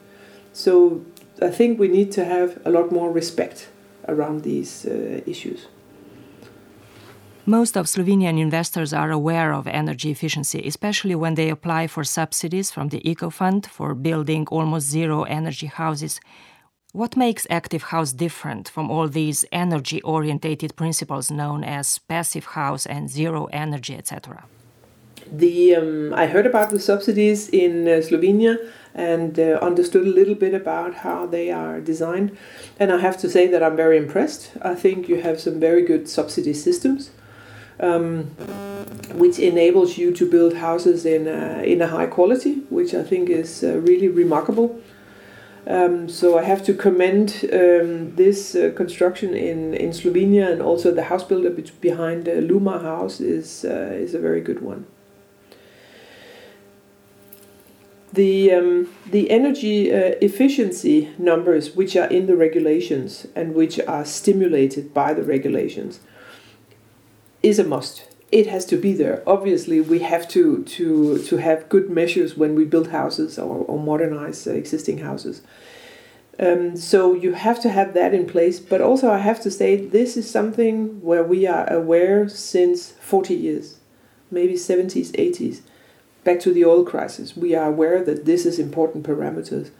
So 0.52 1.04
I 1.40 1.50
think 1.50 1.78
we 1.78 1.88
need 1.88 2.12
to 2.12 2.24
have 2.24 2.58
a 2.64 2.70
lot 2.70 2.90
more 2.90 3.10
respect 3.10 3.68
around 4.08 4.42
these 4.42 4.86
uh, 4.86 5.20
issues. 5.26 5.66
Most 7.50 7.76
of 7.76 7.86
Slovenian 7.86 8.38
investors 8.38 8.92
are 8.92 9.10
aware 9.10 9.52
of 9.52 9.66
energy 9.66 10.12
efficiency, 10.12 10.62
especially 10.64 11.16
when 11.16 11.34
they 11.34 11.48
apply 11.50 11.88
for 11.88 12.04
subsidies 12.04 12.70
from 12.70 12.90
the 12.90 13.02
Eco 13.10 13.28
Fund 13.28 13.66
for 13.66 13.92
building 13.92 14.46
almost 14.52 14.86
zero 14.86 15.24
energy 15.24 15.66
houses. 15.66 16.20
What 16.92 17.16
makes 17.16 17.48
Active 17.50 17.82
House 17.90 18.12
different 18.12 18.68
from 18.68 18.88
all 18.88 19.08
these 19.08 19.44
energy 19.50 20.00
orientated 20.02 20.76
principles 20.76 21.28
known 21.28 21.64
as 21.64 21.98
passive 21.98 22.44
house 22.54 22.86
and 22.86 23.10
zero 23.10 23.46
energy, 23.46 23.96
etc.? 23.96 24.44
the 25.32 25.76
um, 25.76 26.12
I 26.14 26.26
heard 26.26 26.46
about 26.46 26.70
the 26.70 26.80
subsidies 26.80 27.48
in 27.48 27.86
uh, 27.86 28.00
Slovenia 28.00 28.56
and 28.94 29.38
uh, 29.38 29.58
understood 29.62 30.06
a 30.06 30.10
little 30.10 30.34
bit 30.34 30.54
about 30.54 30.94
how 30.94 31.26
they 31.26 31.50
are 31.50 31.80
designed, 31.80 32.36
and 32.78 32.92
I 32.92 32.98
have 32.98 33.16
to 33.18 33.28
say 33.28 33.46
that 33.46 33.62
I'm 33.62 33.76
very 33.76 33.96
impressed. 33.96 34.52
I 34.62 34.74
think 34.74 35.08
you 35.08 35.20
have 35.20 35.40
some 35.40 35.60
very 35.60 35.82
good 35.82 36.08
subsidy 36.08 36.54
systems. 36.54 37.10
Um, 37.80 38.30
which 39.14 39.38
enables 39.38 39.98
you 39.98 40.12
to 40.12 40.28
build 40.28 40.54
houses 40.54 41.04
in 41.04 41.26
a, 41.26 41.62
in 41.62 41.82
a 41.82 41.86
high 41.86 42.06
quality, 42.06 42.60
which 42.70 42.94
I 42.94 43.02
think 43.02 43.28
is 43.28 43.64
uh, 43.64 43.78
really 43.78 44.08
remarkable. 44.08 44.80
Um, 45.66 46.08
so 46.08 46.38
I 46.38 46.44
have 46.44 46.64
to 46.64 46.74
commend 46.74 47.44
um, 47.52 48.16
this 48.16 48.54
uh, 48.54 48.72
construction 48.74 49.34
in, 49.34 49.74
in 49.74 49.90
Slovenia 49.90 50.50
and 50.50 50.62
also 50.62 50.92
the 50.92 51.04
house 51.04 51.22
builder 51.22 51.50
behind 51.80 52.24
the 52.24 52.40
Lumar 52.40 52.80
house 52.80 53.20
is 53.20 53.64
uh, 53.64 53.92
is 53.92 54.14
a 54.14 54.18
very 54.18 54.40
good 54.40 54.62
one. 54.62 54.86
The 58.12 58.52
um, 58.52 58.88
the 59.10 59.30
energy 59.30 59.92
uh, 59.92 60.14
efficiency 60.22 61.10
numbers 61.18 61.76
which 61.76 61.94
are 61.94 62.08
in 62.08 62.26
the 62.26 62.36
regulations 62.36 63.26
and 63.36 63.54
which 63.54 63.78
are 63.80 64.04
stimulated 64.04 64.94
by 64.94 65.12
the 65.12 65.22
regulations 65.22 66.00
is 67.42 67.58
a 67.58 67.64
must. 67.64 68.06
It 68.30 68.46
has 68.46 68.64
to 68.66 68.76
be 68.76 68.92
there. 68.92 69.22
Obviously, 69.26 69.80
we 69.80 70.00
have 70.00 70.28
to 70.28 70.62
to 70.62 71.18
to 71.24 71.36
have 71.38 71.68
good 71.68 71.90
measures 71.90 72.36
when 72.36 72.54
we 72.54 72.64
build 72.64 72.88
houses 72.88 73.38
or, 73.38 73.64
or 73.66 73.78
modernize 73.78 74.46
uh, 74.46 74.52
existing 74.52 74.98
houses. 74.98 75.42
Um, 76.38 76.76
so 76.76 77.12
you 77.12 77.34
have 77.34 77.60
to 77.60 77.68
have 77.68 77.92
that 77.94 78.14
in 78.14 78.26
place. 78.26 78.60
But 78.60 78.80
also, 78.80 79.10
I 79.10 79.18
have 79.18 79.40
to 79.42 79.50
say 79.50 79.76
this 79.76 80.16
is 80.16 80.30
something 80.30 81.02
where 81.02 81.24
we 81.24 81.46
are 81.46 81.70
aware 81.70 82.28
since 82.28 82.92
40 82.92 83.34
years, 83.34 83.78
maybe 84.30 84.54
70s, 84.54 85.10
80s. 85.12 85.60
Back 86.24 86.40
to 86.40 86.52
the 86.52 86.64
oil 86.64 86.84
crisis, 86.84 87.36
we 87.36 87.54
are 87.54 87.68
aware 87.68 88.04
that 88.04 88.26
this 88.26 88.46
is 88.46 88.58
important 88.58 89.04
parameters. 89.04 89.70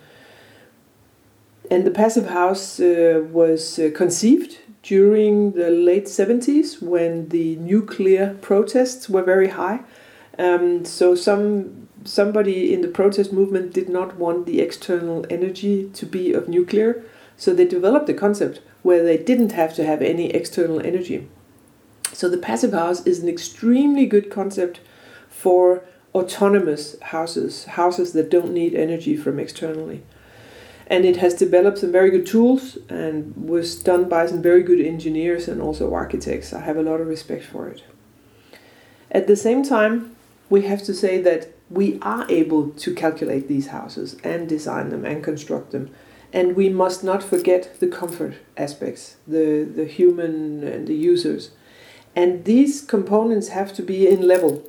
And 1.70 1.86
the 1.86 1.90
passive 1.90 2.26
house 2.26 2.80
uh, 2.80 3.24
was 3.30 3.78
uh, 3.78 3.90
conceived 3.94 4.58
during 4.82 5.52
the 5.52 5.70
late 5.70 6.06
70s 6.06 6.80
when 6.80 7.28
the 7.28 7.56
nuclear 7.56 8.36
protests 8.40 9.08
were 9.08 9.22
very 9.22 9.48
high. 9.48 9.80
Um, 10.38 10.84
so 10.84 11.14
some 11.14 11.88
somebody 12.04 12.72
in 12.72 12.80
the 12.80 12.88
protest 12.88 13.30
movement 13.30 13.74
did 13.74 13.88
not 13.88 14.16
want 14.16 14.46
the 14.46 14.60
external 14.60 15.26
energy 15.28 15.90
to 15.90 16.06
be 16.06 16.32
of 16.32 16.48
nuclear, 16.48 17.02
so 17.36 17.52
they 17.52 17.66
developed 17.66 18.08
a 18.08 18.14
concept 18.14 18.62
where 18.82 19.04
they 19.04 19.18
didn't 19.18 19.52
have 19.52 19.74
to 19.74 19.84
have 19.84 20.00
any 20.00 20.30
external 20.30 20.80
energy. 20.80 21.28
So 22.12 22.30
the 22.30 22.38
passive 22.38 22.72
house 22.72 23.06
is 23.06 23.20
an 23.20 23.28
extremely 23.28 24.06
good 24.06 24.30
concept 24.30 24.80
for 25.28 25.84
autonomous 26.14 26.98
houses, 27.00 27.64
houses 27.64 28.12
that 28.14 28.30
don't 28.30 28.52
need 28.52 28.74
energy 28.74 29.16
from 29.16 29.38
externally 29.38 30.02
and 30.90 31.04
it 31.04 31.18
has 31.18 31.34
developed 31.34 31.78
some 31.78 31.92
very 31.92 32.10
good 32.10 32.26
tools 32.26 32.76
and 32.88 33.34
was 33.36 33.80
done 33.80 34.08
by 34.08 34.26
some 34.26 34.42
very 34.42 34.64
good 34.64 34.80
engineers 34.80 35.46
and 35.46 35.62
also 35.62 35.94
architects. 35.94 36.52
I 36.52 36.60
have 36.60 36.76
a 36.76 36.82
lot 36.82 37.00
of 37.00 37.06
respect 37.06 37.44
for 37.44 37.68
it. 37.68 37.84
At 39.12 39.28
the 39.28 39.36
same 39.36 39.62
time, 39.62 40.16
we 40.50 40.62
have 40.62 40.82
to 40.82 40.92
say 40.92 41.22
that 41.22 41.48
we 41.70 42.00
are 42.02 42.26
able 42.28 42.70
to 42.70 42.92
calculate 42.92 43.46
these 43.46 43.68
houses 43.68 44.16
and 44.24 44.48
design 44.48 44.90
them 44.90 45.04
and 45.04 45.22
construct 45.22 45.70
them. 45.70 45.90
And 46.32 46.56
we 46.56 46.68
must 46.68 47.04
not 47.04 47.22
forget 47.22 47.78
the 47.78 47.86
comfort 47.86 48.34
aspects, 48.56 49.16
the, 49.28 49.62
the 49.62 49.84
human 49.84 50.64
and 50.64 50.88
the 50.88 50.94
users. 50.94 51.50
And 52.16 52.44
these 52.44 52.80
components 52.80 53.48
have 53.48 53.72
to 53.74 53.82
be 53.82 54.08
in 54.08 54.26
level. 54.26 54.64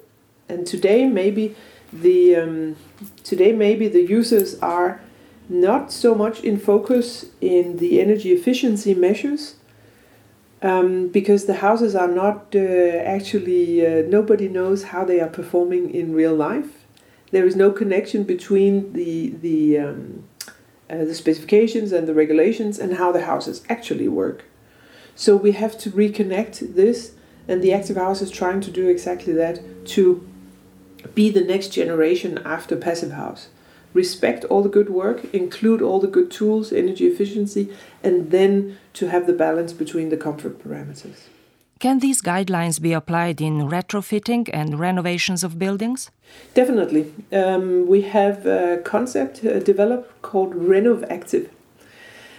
And 0.48 0.68
today 0.68 1.08
maybe 1.08 1.56
the 1.92 2.36
um, 2.36 2.76
today 3.24 3.52
maybe 3.52 3.88
the 3.88 4.04
users 4.04 4.58
are 4.60 5.02
not 5.50 5.92
so 5.92 6.16
much 6.16 6.42
in 6.42 6.58
focus 6.58 7.26
in 7.42 7.78
the 7.78 8.00
energy 8.00 8.32
efficiency 8.32 8.94
measures 8.94 9.56
um, 10.62 11.08
because 11.08 11.46
the 11.46 11.56
houses 11.56 11.96
are 11.96 12.08
not 12.08 12.54
uh, 12.56 12.60
actually, 12.60 13.86
uh, 13.86 14.04
nobody 14.08 14.48
knows 14.48 14.84
how 14.86 15.04
they 15.04 15.20
are 15.20 15.28
performing 15.28 15.94
in 15.94 16.14
real 16.14 16.36
life. 16.36 16.86
There 17.32 17.46
is 17.46 17.56
no 17.56 17.72
connection 17.72 18.24
between 18.24 18.94
the, 18.94 19.30
the, 19.30 19.80
um, 19.80 20.24
uh, 20.90 21.06
the 21.06 21.16
specifications 21.16 21.92
and 21.92 22.08
the 22.08 22.14
regulations 22.14 22.78
and 22.78 22.96
how 22.96 23.12
the 23.12 23.26
houses 23.26 23.64
actually 23.70 24.08
work. 24.08 24.46
So 25.16 25.36
we 25.36 25.54
have 25.54 25.78
to 25.80 25.92
reconnect 25.92 26.76
this, 26.76 27.14
and 27.48 27.62
the 27.62 27.74
active 27.74 27.98
house 27.98 28.22
is 28.22 28.30
trying 28.30 28.62
to 28.62 28.72
do 28.72 28.88
exactly 28.88 29.34
that 29.34 29.86
to 29.88 30.28
be 31.16 31.30
the 31.30 31.42
next 31.42 31.70
generation 31.70 32.38
after 32.46 32.76
passive 32.76 33.12
house 33.12 33.50
respect 33.94 34.46
all 34.46 34.62
the 34.62 34.70
good 34.70 34.90
work, 34.90 35.26
include 35.34 35.82
all 35.82 36.00
the 36.00 36.08
good 36.08 36.32
tools, 36.32 36.72
energy 36.72 37.06
efficiency, 37.06 37.70
and 38.04 38.32
then 38.32 38.78
to 38.94 39.10
have 39.10 39.28
the 39.28 39.34
balance 39.34 39.74
between 39.74 40.10
the 40.10 40.18
comfort 40.18 40.60
parameters. 40.64 41.28
Can 41.80 41.98
these 41.98 42.22
guidelines 42.22 42.80
be 42.80 42.94
applied 42.94 43.42
in 43.42 43.68
retrofitting 43.68 44.50
and 44.54 44.80
renovations 44.80 45.44
of 45.44 45.58
buildings? 45.58 46.12
Definitely. 46.54 47.12
Um, 47.34 47.88
we 47.88 48.04
have 48.04 48.46
a 48.46 48.78
concept 48.84 49.44
uh, 49.44 49.58
developed 49.60 50.22
called 50.22 50.54
RenoVactive. 50.54 51.50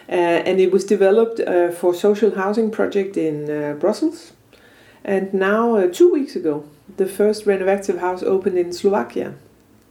Uh, 0.08 0.12
and 0.46 0.60
it 0.60 0.70
was 0.70 0.84
developed 0.84 1.40
uh, 1.40 1.72
for 1.72 1.92
social 1.92 2.36
housing 2.36 2.70
project 2.70 3.16
in 3.16 3.50
uh, 3.50 3.74
Brussels. 3.74 4.32
And 5.04 5.34
now, 5.34 5.74
uh, 5.74 5.88
two 5.88 6.12
weeks 6.12 6.36
ago, 6.36 6.64
the 6.96 7.06
first 7.06 7.44
RenoVactive 7.44 7.98
house 7.98 8.22
opened 8.22 8.58
in 8.58 8.72
Slovakia 8.72 9.34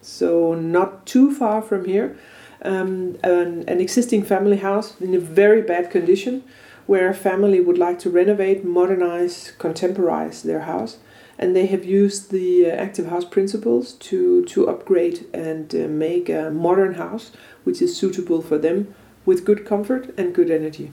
so 0.02 0.54
not 0.56 1.06
too 1.06 1.34
far 1.34 1.62
from 1.62 1.86
here. 1.86 2.18
Um, 2.64 3.18
an, 3.24 3.64
an, 3.68 3.82
existing 3.82 4.22
family 4.24 4.58
house 4.58 5.00
in 5.02 5.16
a 5.16 5.20
very 5.20 5.64
bad 5.64 5.90
condition 5.90 6.44
where 6.86 7.10
a 7.10 7.14
family 7.14 7.60
would 7.60 7.80
like 7.80 7.98
to 8.00 8.10
renovate, 8.12 8.64
modernize, 8.64 9.54
contemporize 9.58 10.44
their 10.44 10.62
house. 10.62 11.00
And 11.40 11.56
they 11.56 11.66
have 11.68 11.84
used 11.84 12.30
the 12.30 12.68
uh, 12.68 12.76
active 12.76 13.08
house 13.08 13.26
principles 13.26 13.94
to, 13.94 14.46
to 14.46 14.70
upgrade 14.70 15.26
and 15.34 15.74
uh, 15.74 15.88
make 15.88 16.30
a 16.30 16.52
modern 16.52 16.96
house 16.96 17.32
which 17.64 17.82
is 17.82 17.98
suitable 17.98 18.44
for 18.44 18.60
them 18.60 18.94
with 19.26 19.46
good 19.46 19.66
comfort 19.66 20.14
and 20.18 20.36
good 20.36 20.52
energy. 20.52 20.92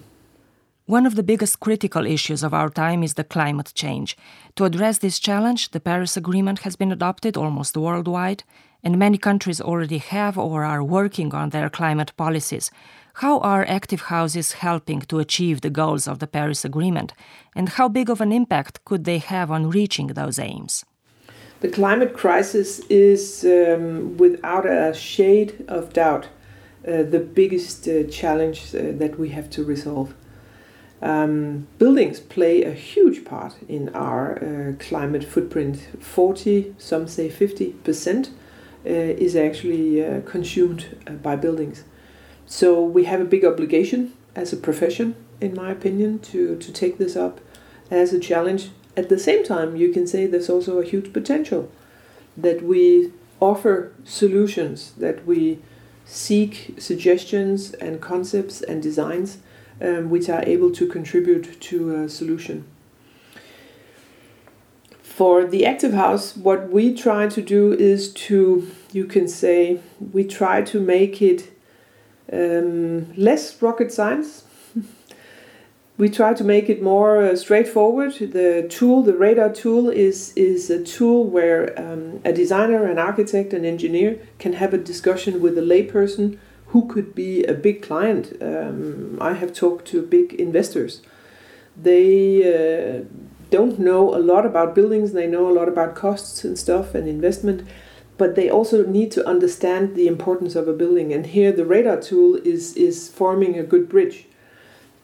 One 0.86 1.04
of 1.04 1.16
the 1.16 1.22
biggest 1.22 1.60
critical 1.60 2.06
issues 2.06 2.42
of 2.42 2.54
our 2.54 2.70
time 2.70 3.02
is 3.02 3.12
the 3.12 3.22
climate 3.24 3.72
change. 3.74 4.16
To 4.56 4.64
address 4.64 4.96
this 4.96 5.18
challenge, 5.18 5.72
the 5.72 5.80
Paris 5.80 6.16
Agreement 6.16 6.60
has 6.60 6.76
been 6.76 6.90
adopted 6.90 7.36
almost 7.36 7.76
worldwide, 7.76 8.42
and 8.82 8.98
many 8.98 9.18
countries 9.18 9.60
already 9.60 9.98
have 9.98 10.38
or 10.38 10.64
are 10.64 10.82
working 10.82 11.34
on 11.34 11.50
their 11.50 11.68
climate 11.68 12.12
policies. 12.16 12.70
How 13.14 13.40
are 13.40 13.66
active 13.68 14.02
houses 14.02 14.52
helping 14.52 15.00
to 15.00 15.18
achieve 15.18 15.60
the 15.60 15.70
goals 15.70 16.06
of 16.06 16.20
the 16.20 16.26
Paris 16.28 16.64
Agreement, 16.64 17.12
and 17.56 17.68
how 17.70 17.88
big 17.88 18.08
of 18.08 18.20
an 18.20 18.32
impact 18.32 18.84
could 18.84 19.04
they 19.04 19.18
have 19.18 19.50
on 19.50 19.70
reaching 19.70 20.08
those 20.08 20.38
aims? 20.38 20.84
The 21.60 21.68
climate 21.68 22.14
crisis 22.14 22.78
is, 22.88 23.44
um, 23.44 24.16
without 24.16 24.64
a 24.64 24.94
shade 24.94 25.64
of 25.66 25.92
doubt, 25.92 26.28
uh, 26.86 27.02
the 27.02 27.18
biggest 27.18 27.88
uh, 27.88 28.04
challenge 28.04 28.72
uh, 28.72 28.92
that 28.92 29.18
we 29.18 29.30
have 29.30 29.50
to 29.50 29.64
resolve. 29.64 30.14
Um, 31.02 31.66
buildings 31.78 32.20
play 32.20 32.62
a 32.62 32.72
huge 32.72 33.24
part 33.24 33.54
in 33.68 33.88
our 33.90 34.38
uh, 34.38 34.72
climate 34.78 35.24
footprint. 35.24 35.88
40, 36.00 36.74
some 36.78 37.08
say 37.08 37.28
50% 37.28 38.26
uh, 38.26 38.30
is 38.90 39.36
actually 39.36 40.04
uh, 40.04 40.20
consumed 40.22 40.96
uh, 41.06 41.12
by 41.12 41.36
buildings. 41.36 41.84
So 42.46 42.82
we 42.82 43.04
have 43.04 43.20
a 43.20 43.24
big 43.24 43.44
obligation 43.44 44.12
as 44.34 44.52
a 44.52 44.56
profession, 44.56 45.14
in 45.40 45.54
my 45.54 45.70
opinion, 45.70 46.18
to, 46.20 46.56
to 46.56 46.72
take 46.72 46.98
this 46.98 47.16
up 47.16 47.40
as 47.90 48.12
a 48.12 48.18
challenge. 48.18 48.70
At 48.96 49.08
the 49.08 49.18
same 49.18 49.44
time, 49.44 49.76
you 49.76 49.92
can 49.92 50.06
say 50.06 50.26
there's 50.26 50.50
also 50.50 50.78
a 50.78 50.84
huge 50.84 51.12
potential 51.12 51.70
that 52.36 52.62
we 52.62 53.12
offer 53.40 53.92
solutions, 54.04 54.92
that 54.98 55.26
we 55.26 55.58
seek 56.04 56.74
suggestions 56.78 57.74
and 57.74 58.00
concepts 58.00 58.62
and 58.62 58.82
designs 58.82 59.38
um, 59.80 60.10
which 60.10 60.28
are 60.28 60.42
able 60.44 60.70
to 60.72 60.86
contribute 60.86 61.60
to 61.60 61.94
a 61.94 62.08
solution. 62.08 62.64
For 65.02 65.44
the 65.44 65.66
active 65.66 65.92
house, 65.92 66.36
what 66.36 66.70
we 66.70 66.94
try 66.94 67.28
to 67.28 67.42
do 67.42 67.72
is 67.72 68.12
to, 68.14 68.70
you 68.92 69.04
can 69.04 69.28
say, 69.28 69.80
we 70.12 70.24
try 70.24 70.62
to 70.62 70.80
make 70.80 71.20
it 71.20 71.50
um, 72.32 73.12
less 73.14 73.60
rocket 73.62 73.92
science. 73.92 74.44
we 75.98 76.08
try 76.08 76.34
to 76.34 76.44
make 76.44 76.68
it 76.68 76.82
more 76.82 77.22
uh, 77.22 77.36
straightforward. 77.36 78.14
The 78.14 78.66
tool, 78.70 79.02
the 79.02 79.16
radar 79.16 79.52
tool, 79.52 79.88
is 79.90 80.32
is 80.36 80.70
a 80.70 80.82
tool 80.82 81.24
where 81.24 81.78
um, 81.78 82.20
a 82.24 82.32
designer, 82.32 82.84
an 82.84 82.98
architect, 82.98 83.52
an 83.52 83.64
engineer 83.64 84.20
can 84.38 84.54
have 84.54 84.72
a 84.72 84.78
discussion 84.78 85.40
with 85.40 85.58
a 85.58 85.62
layperson 85.62 86.38
who 86.68 86.86
could 86.86 87.14
be 87.14 87.44
a 87.44 87.54
big 87.54 87.82
client. 87.82 88.36
Um, 88.42 89.18
I 89.20 89.32
have 89.32 89.52
talked 89.52 89.86
to 89.86 90.02
big 90.02 90.34
investors. 90.34 91.00
They 91.80 92.42
uh, 92.42 93.04
don't 93.50 93.78
know 93.78 94.14
a 94.14 94.18
lot 94.18 94.44
about 94.44 94.74
buildings, 94.74 95.12
they 95.12 95.26
know 95.26 95.48
a 95.48 95.54
lot 95.54 95.68
about 95.68 95.94
costs 95.94 96.44
and 96.44 96.58
stuff 96.58 96.94
and 96.94 97.08
investment, 97.08 97.66
but 98.18 98.34
they 98.34 98.50
also 98.50 98.84
need 98.84 99.10
to 99.12 99.26
understand 99.26 99.94
the 99.94 100.08
importance 100.08 100.56
of 100.56 100.68
a 100.68 100.72
building. 100.72 101.12
And 101.12 101.24
here 101.24 101.52
the 101.52 101.64
radar 101.64 102.00
tool 102.00 102.34
is, 102.34 102.76
is 102.76 103.08
forming 103.08 103.56
a 103.56 103.62
good 103.62 103.88
bridge. 103.88 104.26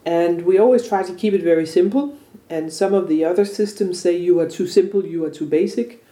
And 0.05 0.43
we 0.43 0.59
always 0.59 0.87
try 0.87 1.05
to 1.05 1.15
keep 1.15 1.33
it 1.33 1.43
very 1.43 1.65
simple. 1.65 2.19
And 2.51 2.73
some 2.73 2.93
of 2.93 3.09
the 3.09 3.25
other 3.25 3.45
systems 3.45 4.01
say 4.01 4.17
you 4.17 4.41
are 4.41 4.49
too 4.51 4.67
simple, 4.67 5.07
you 5.07 5.25
are 5.25 5.31
too 5.31 5.47
basic. 5.47 6.05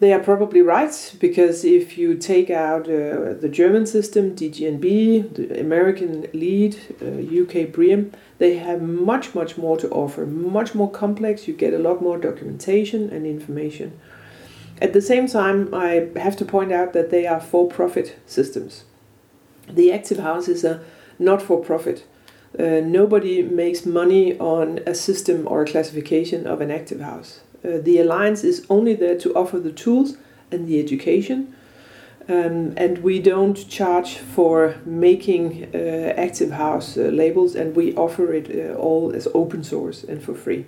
They 0.00 0.12
are 0.12 0.18
probably 0.18 0.60
right 0.60 1.14
because 1.20 1.64
if 1.64 1.96
you 1.96 2.16
take 2.16 2.50
out 2.50 2.82
uh, 2.82 3.34
the 3.34 3.48
German 3.50 3.86
system, 3.86 4.34
DGNB, 4.34 5.34
the 5.34 5.60
American 5.60 6.26
LEED, 6.32 6.76
uh, 7.00 7.42
UK 7.42 7.70
BREEAM, 7.70 8.12
they 8.38 8.56
have 8.56 8.82
much, 8.82 9.34
much 9.34 9.56
more 9.56 9.76
to 9.76 9.88
offer, 9.90 10.26
much 10.26 10.74
more 10.74 10.90
complex. 10.90 11.46
You 11.46 11.54
get 11.54 11.72
a 11.72 11.78
lot 11.78 12.02
more 12.02 12.18
documentation 12.18 13.08
and 13.10 13.24
information. 13.24 13.98
At 14.80 14.92
the 14.92 15.00
same 15.00 15.28
time, 15.28 15.72
I 15.72 16.10
have 16.16 16.36
to 16.36 16.44
point 16.44 16.72
out 16.72 16.92
that 16.92 17.10
they 17.10 17.26
are 17.26 17.40
for 17.40 17.68
profit 17.68 18.16
systems. 18.26 18.84
The 19.68 19.92
Active 19.92 20.18
House 20.18 20.48
is 20.48 20.64
a 20.64 20.80
not 21.18 21.40
for 21.40 21.62
profit. 21.62 22.04
Uh, 22.58 22.80
nobody 22.80 23.42
makes 23.42 23.86
money 23.86 24.38
on 24.38 24.80
a 24.86 24.94
system 24.94 25.46
or 25.48 25.62
a 25.62 25.66
classification 25.66 26.46
of 26.46 26.60
an 26.60 26.70
active 26.70 27.00
house. 27.00 27.40
Uh, 27.64 27.78
the 27.78 27.98
alliance 27.98 28.44
is 28.44 28.66
only 28.68 28.94
there 28.94 29.18
to 29.18 29.34
offer 29.34 29.58
the 29.58 29.72
tools 29.72 30.16
and 30.50 30.68
the 30.68 30.78
education. 30.78 31.54
Um, 32.28 32.72
and 32.76 32.98
we 32.98 33.20
don't 33.20 33.68
charge 33.68 34.16
for 34.16 34.76
making 34.86 35.68
uh, 35.74 36.14
active 36.16 36.52
house 36.52 36.96
uh, 36.96 37.02
labels, 37.02 37.54
and 37.54 37.76
we 37.76 37.94
offer 37.96 38.32
it 38.32 38.50
uh, 38.50 38.74
all 38.74 39.12
as 39.14 39.28
open 39.34 39.62
source 39.62 40.04
and 40.04 40.22
for 40.22 40.34
free. 40.34 40.64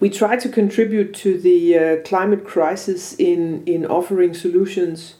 We 0.00 0.10
try 0.10 0.36
to 0.36 0.48
contribute 0.48 1.14
to 1.14 1.38
the 1.38 1.78
uh, 1.78 1.96
climate 2.02 2.44
crisis 2.44 3.14
in, 3.14 3.64
in 3.64 3.86
offering 3.86 4.34
solutions 4.34 5.14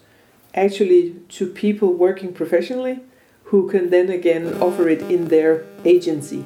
actually 0.53 1.15
to 1.29 1.47
people 1.47 1.93
working 1.93 2.33
professionally 2.33 3.01
who 3.45 3.69
can 3.69 3.89
then 3.89 4.09
again 4.09 4.53
offer 4.61 4.89
it 4.89 5.01
in 5.03 5.27
their 5.27 5.65
agency. 5.85 6.45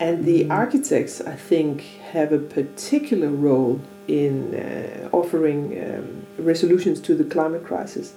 And 0.00 0.24
the 0.24 0.50
architects, 0.50 1.20
I 1.20 1.36
think, 1.36 1.82
have 2.12 2.32
a 2.32 2.38
particular 2.38 3.28
role 3.28 3.80
in 4.08 4.54
uh, 4.54 5.08
offering 5.12 5.78
um, 5.82 6.26
resolutions 6.38 7.00
to 7.02 7.14
the 7.14 7.24
climate 7.24 7.64
crisis 7.64 8.14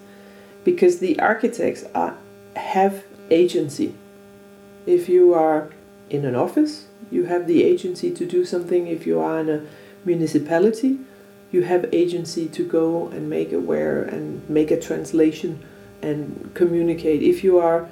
because 0.63 1.00
the 1.00 1.20
architects 1.20 1.86
are, 1.94 2.17
have 2.56 3.03
agency. 3.29 3.94
If 4.86 5.08
you 5.08 5.34
are 5.34 5.70
in 6.10 6.25
an 6.25 6.36
office, 6.36 6.88
you 7.11 7.25
have 7.25 7.47
the 7.47 7.63
agency 7.63 8.11
to 8.11 8.25
do 8.25 8.45
something. 8.45 8.87
If 8.87 9.07
you 9.07 9.19
are 9.19 9.39
in 9.39 9.49
a 9.49 9.61
municipality, 10.05 10.99
you 11.51 11.63
have 11.63 11.85
agency 11.93 12.47
to 12.47 12.63
go 12.63 13.07
and 13.07 13.29
make 13.29 13.53
aware 13.53 14.03
and 14.03 14.47
make 14.49 14.71
a 14.71 14.79
translation 14.79 15.63
and 16.01 16.51
communicate. 16.53 17.21
If 17.23 17.43
you 17.43 17.59
are, 17.59 17.87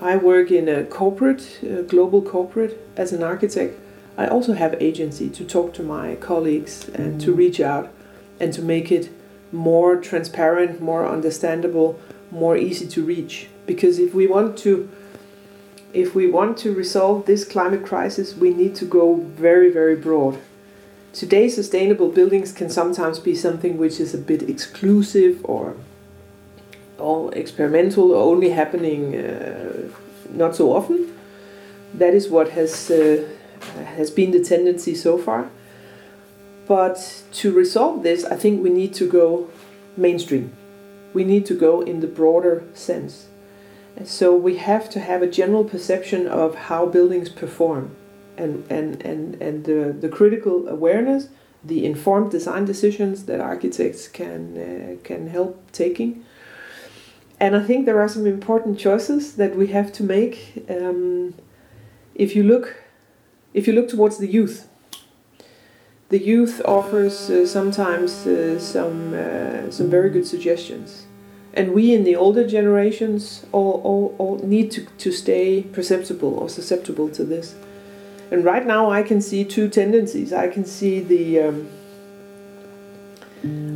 I 0.00 0.16
work 0.16 0.50
in 0.50 0.68
a 0.68 0.84
corporate, 0.84 1.60
a 1.62 1.82
global 1.82 2.22
corporate 2.22 2.78
as 2.96 3.12
an 3.12 3.22
architect. 3.22 3.78
I 4.16 4.26
also 4.26 4.52
have 4.52 4.74
agency 4.80 5.28
to 5.30 5.44
talk 5.44 5.74
to 5.74 5.82
my 5.82 6.16
colleagues 6.16 6.88
and 6.88 7.20
to 7.20 7.32
mm. 7.32 7.38
reach 7.38 7.60
out 7.60 7.90
and 8.40 8.52
to 8.52 8.62
make 8.62 8.92
it 8.92 9.10
more 9.52 9.96
transparent, 9.96 10.80
more 10.80 11.08
understandable, 11.08 11.98
more 12.30 12.56
easy 12.56 12.86
to 12.88 13.02
reach. 13.02 13.48
Because 13.66 13.98
if 13.98 14.14
we 14.14 14.26
want 14.26 14.58
to 14.58 14.88
if 15.92 16.14
we 16.14 16.26
want 16.26 16.58
to 16.58 16.74
resolve 16.74 17.26
this 17.26 17.44
climate 17.44 17.84
crisis, 17.84 18.36
we 18.36 18.52
need 18.52 18.74
to 18.76 18.84
go 18.84 19.16
very, 19.16 19.70
very 19.70 19.96
broad. 19.96 20.38
Today, 21.12 21.48
sustainable 21.48 22.10
buildings 22.10 22.52
can 22.52 22.68
sometimes 22.68 23.18
be 23.18 23.34
something 23.34 23.78
which 23.78 23.98
is 23.98 24.14
a 24.14 24.18
bit 24.18 24.42
exclusive 24.42 25.40
or 25.44 25.76
all 26.98 27.30
experimental 27.30 28.12
only 28.14 28.50
happening 28.50 29.16
uh, 29.16 29.88
not 30.30 30.54
so 30.54 30.72
often. 30.72 31.14
That 31.94 32.12
is 32.12 32.28
what 32.28 32.50
has 32.50 32.90
uh, 32.90 33.26
has 33.96 34.10
been 34.10 34.30
the 34.30 34.44
tendency 34.44 34.94
so 34.94 35.16
far. 35.16 35.50
But 36.66 37.24
to 37.32 37.52
resolve 37.52 38.02
this, 38.02 38.24
I 38.24 38.36
think 38.36 38.62
we 38.62 38.68
need 38.68 38.92
to 38.94 39.08
go 39.08 39.48
mainstream. 39.96 40.52
We 41.14 41.24
need 41.24 41.46
to 41.46 41.54
go 41.54 41.80
in 41.80 42.00
the 42.00 42.06
broader 42.06 42.64
sense. 42.74 43.28
So 44.04 44.34
we 44.34 44.56
have 44.56 44.88
to 44.90 45.00
have 45.00 45.22
a 45.22 45.26
general 45.26 45.64
perception 45.64 46.26
of 46.26 46.54
how 46.54 46.86
buildings 46.86 47.28
perform 47.28 47.96
and, 48.36 48.64
and, 48.70 49.02
and, 49.02 49.34
and 49.42 49.64
the, 49.64 49.96
the 49.98 50.08
critical 50.08 50.68
awareness, 50.68 51.28
the 51.64 51.84
informed 51.84 52.30
design 52.30 52.64
decisions 52.64 53.24
that 53.24 53.40
architects 53.40 54.06
can, 54.06 54.56
uh, 54.56 55.02
can 55.02 55.28
help 55.28 55.72
taking. 55.72 56.24
And 57.40 57.56
I 57.56 57.62
think 57.62 57.86
there 57.86 58.00
are 58.00 58.08
some 58.08 58.26
important 58.26 58.78
choices 58.78 59.36
that 59.36 59.56
we 59.56 59.68
have 59.68 59.92
to 59.94 60.02
make. 60.02 60.64
Um, 60.68 61.34
if 62.14 62.34
you 62.34 62.42
look, 62.42 62.84
if 63.54 63.66
you 63.66 63.72
look 63.72 63.88
towards 63.88 64.18
the 64.18 64.26
youth, 64.26 64.68
the 66.08 66.18
youth 66.18 66.60
offers 66.64 67.30
uh, 67.30 67.46
sometimes 67.46 68.26
uh, 68.26 68.58
some 68.58 69.14
uh, 69.14 69.70
some 69.70 69.90
very 69.90 70.10
good 70.10 70.26
suggestions 70.26 71.07
and 71.54 71.72
we 71.72 71.94
in 71.94 72.04
the 72.04 72.14
older 72.14 72.46
generations 72.46 73.46
all, 73.52 73.80
all, 73.84 74.14
all 74.18 74.38
need 74.38 74.70
to, 74.72 74.84
to 74.98 75.10
stay 75.10 75.62
perceptible 75.62 76.34
or 76.34 76.48
susceptible 76.48 77.08
to 77.10 77.24
this. 77.24 77.54
And 78.30 78.44
right 78.44 78.66
now 78.66 78.90
i 78.90 79.02
can 79.02 79.20
see 79.20 79.44
two 79.44 79.68
tendencies. 79.68 80.32
I 80.32 80.48
can 80.48 80.64
see 80.64 81.00
the 81.00 81.40
um, 81.40 81.68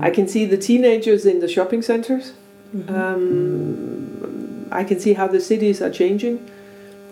i 0.01 0.11
can 0.11 0.29
see 0.29 0.45
the 0.45 0.59
teenagers 0.59 1.25
in 1.25 1.41
the 1.41 1.49
shopping 1.49 1.83
centers. 1.83 2.33
Mm-hmm. 2.75 2.95
um, 2.95 4.69
i 4.73 4.83
can 4.83 4.99
see 4.99 5.13
how 5.13 5.27
the 5.27 5.41
cities 5.41 5.83
are 5.83 5.91
changing 5.91 6.51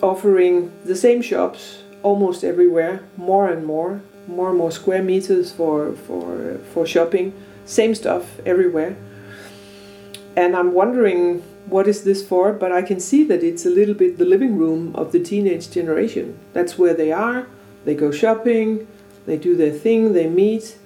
offering 0.03 0.73
the 0.87 0.97
same 0.97 1.21
shops 1.21 1.83
almost 2.03 2.43
everywhere 2.45 3.05
more 3.19 3.51
and 3.51 3.67
more 3.67 4.01
more 4.27 4.49
and 4.49 4.57
more 4.57 4.71
square 4.71 5.03
meters 5.03 5.53
for 5.53 5.93
for 5.93 6.59
for 6.73 6.87
shopping 6.87 7.35
same 7.67 7.95
stuff 7.95 8.41
everywhere 8.47 8.97
and 10.37 10.57
i'm 10.57 10.73
wondering 10.73 11.43
what 11.67 11.87
is 11.87 12.05
this 12.05 12.27
for 12.27 12.53
but 12.53 12.73
i 12.73 12.83
can 12.83 12.99
see 12.99 13.25
that 13.25 13.43
it's 13.43 13.67
a 13.67 13.71
little 13.71 13.95
bit 13.95 14.19
the 14.19 14.25
living 14.25 14.57
room 14.57 14.95
of 14.95 15.13
the 15.13 15.19
teenage 15.21 15.71
generation. 15.71 16.39
That's 16.53 16.79
where 16.79 16.95
they 16.95 17.13
are. 17.13 17.47
They 17.85 17.95
go 17.95 18.11
shopping. 18.11 18.87
They 19.27 19.39
do 19.39 19.57
their 19.57 19.73
thing. 19.73 20.13
They 20.13 20.29
meet. 20.29 20.77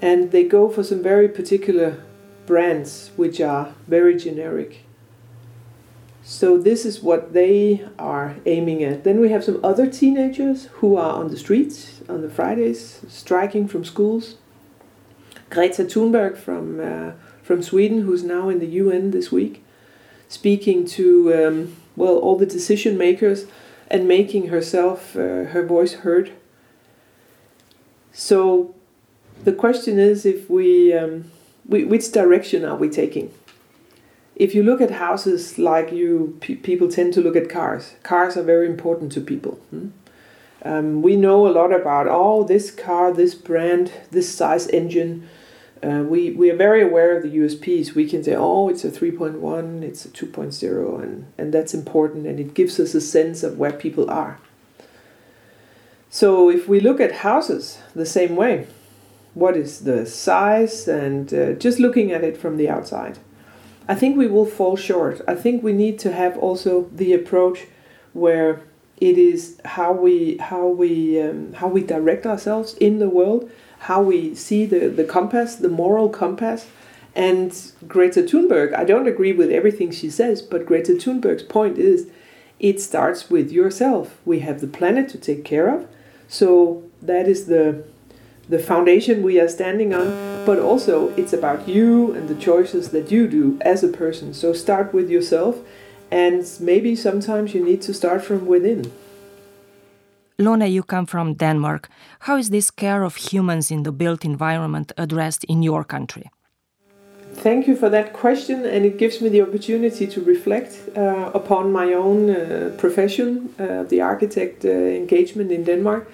And 0.00 0.30
they 0.32 0.44
go 0.44 0.68
for 0.68 0.82
some 0.82 1.02
very 1.02 1.28
particular 1.28 2.02
brands 2.46 3.10
which 3.16 3.40
are 3.40 3.74
very 3.86 4.16
generic. 4.16 4.84
So 6.22 6.56
this 6.56 6.86
is 6.86 7.02
what 7.02 7.34
they 7.34 7.86
are 7.98 8.36
aiming 8.46 8.82
at. 8.82 9.04
Then 9.04 9.20
we 9.20 9.28
have 9.28 9.44
some 9.44 9.60
other 9.62 9.86
teenagers 9.86 10.66
who 10.78 10.96
are 10.96 11.12
on 11.12 11.28
the 11.28 11.36
streets 11.36 12.00
on 12.08 12.22
the 12.22 12.30
Fridays, 12.30 13.04
striking 13.08 13.68
from 13.68 13.84
schools. 13.84 14.36
Greta 15.50 15.84
Thunberg 15.84 16.38
from 16.38 16.80
uh, 16.80 17.12
from 17.44 17.62
Sweden, 17.62 18.00
who's 18.00 18.24
now 18.24 18.48
in 18.48 18.58
the 18.58 18.66
UN 18.66 19.12
this 19.12 19.30
week, 19.30 19.62
speaking 20.28 20.84
to 20.86 21.32
um, 21.32 21.76
well 21.94 22.16
all 22.16 22.36
the 22.36 22.46
decision 22.46 22.98
makers 22.98 23.46
and 23.88 24.08
making 24.08 24.48
herself 24.48 25.14
uh, 25.14 25.44
her 25.54 25.64
voice 25.64 25.92
heard. 26.02 26.32
So 28.12 28.74
the 29.44 29.52
question 29.52 30.00
is 30.00 30.26
if 30.26 30.50
we, 30.50 30.92
um, 30.92 31.30
we 31.68 31.84
which 31.84 32.10
direction 32.10 32.64
are 32.64 32.76
we 32.76 32.88
taking? 32.88 33.32
if 34.36 34.54
you 34.54 34.62
look 34.62 34.80
at 34.80 34.90
houses 34.90 35.58
like 35.58 35.92
you 35.92 36.36
pe- 36.40 36.56
people 36.56 36.88
tend 36.88 37.12
to 37.12 37.20
look 37.20 37.36
at 37.36 37.48
cars 37.48 37.94
cars 38.02 38.36
are 38.36 38.42
very 38.42 38.66
important 38.66 39.12
to 39.12 39.20
people 39.20 39.52
hmm? 39.70 39.88
um, 40.64 41.02
we 41.02 41.16
know 41.16 41.46
a 41.46 41.52
lot 41.52 41.72
about 41.72 42.06
oh 42.08 42.44
this 42.44 42.70
car 42.70 43.12
this 43.12 43.34
brand 43.34 43.92
this 44.10 44.34
size 44.34 44.66
engine 44.68 45.28
uh, 45.84 46.02
we, 46.02 46.30
we 46.30 46.50
are 46.50 46.56
very 46.56 46.82
aware 46.82 47.16
of 47.16 47.22
the 47.22 47.36
USPs. 47.36 47.94
We 47.94 48.08
can 48.08 48.24
say, 48.24 48.34
oh, 48.34 48.68
it's 48.68 48.84
a 48.84 48.90
3.1, 48.90 49.82
it's 49.82 50.04
a 50.04 50.08
2.0, 50.08 51.02
and, 51.02 51.26
and 51.36 51.52
that's 51.52 51.74
important, 51.74 52.26
and 52.26 52.40
it 52.40 52.54
gives 52.54 52.80
us 52.80 52.94
a 52.94 53.00
sense 53.00 53.42
of 53.42 53.58
where 53.58 53.72
people 53.72 54.10
are. 54.10 54.38
So 56.08 56.48
if 56.48 56.68
we 56.68 56.80
look 56.80 57.00
at 57.00 57.12
houses 57.12 57.78
the 57.94 58.06
same 58.06 58.36
way, 58.36 58.66
what 59.34 59.56
is 59.56 59.80
the 59.80 60.06
size, 60.06 60.88
and 60.88 61.34
uh, 61.34 61.52
just 61.54 61.78
looking 61.78 62.12
at 62.12 62.24
it 62.24 62.36
from 62.36 62.56
the 62.56 62.68
outside, 62.68 63.18
I 63.88 63.94
think 63.94 64.16
we 64.16 64.26
will 64.26 64.46
fall 64.46 64.76
short. 64.76 65.20
I 65.28 65.34
think 65.34 65.62
we 65.62 65.72
need 65.72 65.98
to 66.00 66.12
have 66.12 66.38
also 66.38 66.88
the 66.92 67.12
approach 67.12 67.66
where 68.12 68.62
it 68.98 69.18
is 69.18 69.60
how 69.64 69.92
we 69.92 70.38
how 70.38 70.66
we 70.68 71.20
um, 71.20 71.52
how 71.54 71.68
we 71.68 71.82
direct 71.82 72.24
ourselves 72.26 72.74
in 72.74 73.00
the 73.00 73.08
world, 73.08 73.50
how 73.84 74.00
we 74.02 74.34
see 74.34 74.64
the 74.66 74.88
the 74.88 75.04
compass, 75.04 75.56
the 75.56 75.68
moral 75.68 76.08
compass. 76.08 76.66
And 77.16 77.50
Greta 77.86 78.22
Thunberg, 78.22 78.74
I 78.74 78.82
don't 78.82 79.06
agree 79.06 79.32
with 79.32 79.50
everything 79.50 79.92
she 79.92 80.10
says, 80.10 80.42
but 80.42 80.66
Greta 80.66 80.92
Thunberg's 80.94 81.44
point 81.44 81.78
is 81.78 82.08
it 82.58 82.80
starts 82.80 83.30
with 83.30 83.52
yourself. 83.52 84.18
We 84.24 84.40
have 84.40 84.60
the 84.60 84.66
planet 84.66 85.08
to 85.10 85.18
take 85.18 85.44
care 85.44 85.68
of. 85.68 85.86
So 86.28 86.82
that 87.02 87.28
is 87.28 87.46
the 87.46 87.84
the 88.48 88.58
foundation 88.58 89.22
we 89.22 89.40
are 89.40 89.48
standing 89.48 89.94
on, 89.94 90.06
but 90.44 90.58
also 90.58 91.08
it's 91.16 91.32
about 91.32 91.68
you 91.68 92.12
and 92.14 92.28
the 92.28 92.34
choices 92.34 92.90
that 92.90 93.10
you 93.10 93.28
do 93.28 93.58
as 93.62 93.82
a 93.82 93.88
person. 93.88 94.34
So 94.34 94.52
start 94.52 94.92
with 94.92 95.08
yourself, 95.10 95.60
and 96.10 96.44
maybe 96.60 96.96
sometimes 96.96 97.54
you 97.54 97.64
need 97.64 97.80
to 97.82 97.94
start 97.94 98.22
from 98.24 98.46
within. 98.46 98.92
Lone, 100.38 100.66
you 100.68 100.82
come 100.82 101.06
from 101.06 101.34
Denmark. 101.34 101.88
How 102.20 102.36
is 102.36 102.50
this 102.50 102.70
care 102.70 103.04
of 103.04 103.14
humans 103.14 103.70
in 103.70 103.84
the 103.84 103.92
built 103.92 104.24
environment 104.24 104.90
addressed 104.98 105.44
in 105.44 105.62
your 105.62 105.84
country? 105.84 106.30
Thank 107.34 107.68
you 107.68 107.76
for 107.76 107.88
that 107.90 108.12
question, 108.12 108.64
and 108.64 108.84
it 108.84 108.98
gives 108.98 109.20
me 109.20 109.28
the 109.28 109.42
opportunity 109.42 110.06
to 110.06 110.20
reflect 110.20 110.78
uh, 110.96 111.30
upon 111.34 111.72
my 111.72 111.92
own 111.92 112.30
uh, 112.30 112.74
profession, 112.78 113.54
uh, 113.58 113.84
the 113.84 114.00
architect 114.00 114.64
uh, 114.64 114.70
engagement 114.70 115.52
in 115.52 115.64
Denmark. 115.64 116.10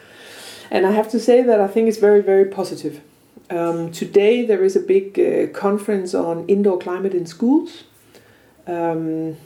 And 0.71 0.87
I 0.87 0.93
have 0.93 1.11
to 1.11 1.19
say 1.19 1.43
that 1.43 1.61
I 1.61 1.67
think 1.67 1.89
it's 1.89 1.99
very, 1.99 2.23
very 2.23 2.45
positive. 2.45 3.01
Um, 3.51 3.91
today, 3.91 4.47
there 4.47 4.65
is 4.65 4.77
a 4.77 4.81
big 4.81 5.19
uh, 5.19 5.59
conference 5.59 6.15
on 6.15 6.45
indoor 6.47 6.79
climate 6.79 7.15
in 7.15 7.27
schools. 7.27 7.85
Um, 8.67 9.37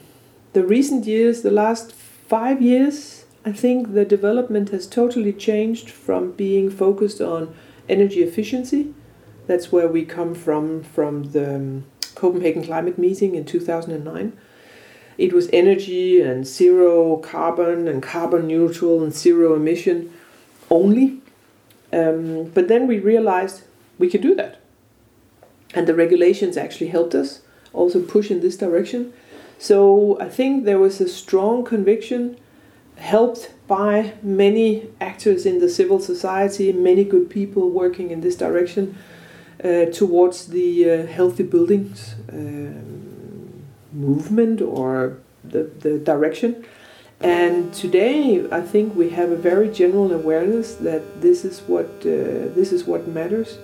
the 0.53 0.63
recent 0.63 1.05
years, 1.05 1.41
the 1.41 1.51
last 1.51 1.93
five 2.27 2.61
years, 2.61 3.24
I 3.45 3.51
think 3.51 3.93
the 3.93 4.05
development 4.05 4.69
has 4.69 4.87
totally 4.87 5.31
changed 5.31 5.89
from 5.89 6.31
being 6.31 6.69
focused 6.69 7.21
on 7.21 7.55
energy 7.87 8.23
efficiency 8.23 8.93
that's 9.47 9.71
where 9.71 9.87
we 9.87 10.05
come 10.05 10.33
from 10.33 10.83
from 10.83 11.31
the 11.31 11.55
um, 11.55 11.85
Copenhagen 12.15 12.63
climate 12.63 12.97
meeting 12.97 13.35
in 13.35 13.45
2009. 13.45 14.33
It 15.17 15.33
was 15.33 15.49
energy 15.53 16.21
and 16.21 16.45
zero 16.45 17.17
carbon 17.17 17.87
and 17.87 18.01
carbon 18.01 18.47
neutral 18.47 19.03
and 19.03 19.13
zero 19.13 19.55
emission 19.55 20.11
only. 20.69 21.21
Um, 21.93 22.45
but 22.45 22.67
then 22.67 22.87
we 22.87 22.99
realized 22.99 23.63
we 23.97 24.09
could 24.09 24.21
do 24.21 24.35
that. 24.35 24.59
And 25.73 25.87
the 25.87 25.95
regulations 25.95 26.57
actually 26.57 26.87
helped 26.87 27.15
us 27.15 27.41
also 27.71 28.01
push 28.01 28.31
in 28.31 28.41
this 28.41 28.57
direction. 28.57 29.13
So 29.57 30.17
I 30.19 30.27
think 30.27 30.65
there 30.65 30.79
was 30.79 30.99
a 30.99 31.07
strong 31.07 31.63
conviction, 31.63 32.37
helped 32.97 33.53
by 33.67 34.13
many 34.21 34.87
actors 35.01 35.45
in 35.45 35.59
the 35.59 35.69
civil 35.69 35.99
society, 35.99 36.71
many 36.71 37.03
good 37.03 37.29
people 37.29 37.69
working 37.69 38.11
in 38.11 38.21
this 38.21 38.35
direction, 38.35 38.97
uh, 39.63 39.85
towards 39.85 40.47
the 40.47 40.89
uh, 40.89 41.07
healthy 41.07 41.43
buildings 41.43 42.15
um, 42.31 43.63
movement 43.91 44.61
or 44.61 45.17
the, 45.43 45.63
the 45.79 45.97
direction. 45.97 46.65
And 47.21 47.73
today, 47.73 48.45
I 48.51 48.61
think 48.61 48.95
we 48.95 49.09
have 49.11 49.31
a 49.31 49.37
very 49.37 49.69
general 49.69 50.11
awareness 50.11 50.75
that 50.75 51.21
this 51.21 51.45
is 51.45 51.61
what 51.61 51.85
uh, 52.01 52.51
this 52.53 52.73
is 52.73 52.83
what 52.83 53.07
matters, 53.07 53.57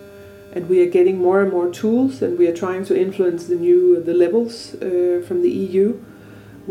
and 0.54 0.70
we 0.70 0.82
are 0.82 0.90
getting 0.90 1.20
more 1.20 1.42
and 1.42 1.52
more 1.52 1.70
tools, 1.70 2.22
and 2.22 2.40
we 2.40 2.48
are 2.48 2.56
trying 2.56 2.86
to 2.86 3.00
influence 3.00 3.48
the 3.48 3.56
new 3.56 4.02
the 4.02 4.14
levels 4.14 4.74
uh, 4.76 5.22
from 5.28 5.42
the 5.42 5.52
EU. 5.52 6.00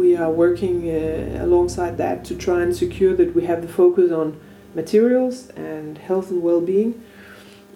We 0.01 0.17
are 0.17 0.31
working 0.31 0.89
uh, 0.89 1.45
alongside 1.45 1.99
that 1.99 2.25
to 2.29 2.35
try 2.35 2.63
and 2.63 2.75
secure 2.75 3.15
that 3.17 3.35
we 3.35 3.45
have 3.45 3.61
the 3.61 3.69
focus 3.69 4.11
on 4.11 4.41
materials 4.75 5.51
and 5.51 5.99
health 5.99 6.31
and 6.31 6.43
well-being, 6.43 6.93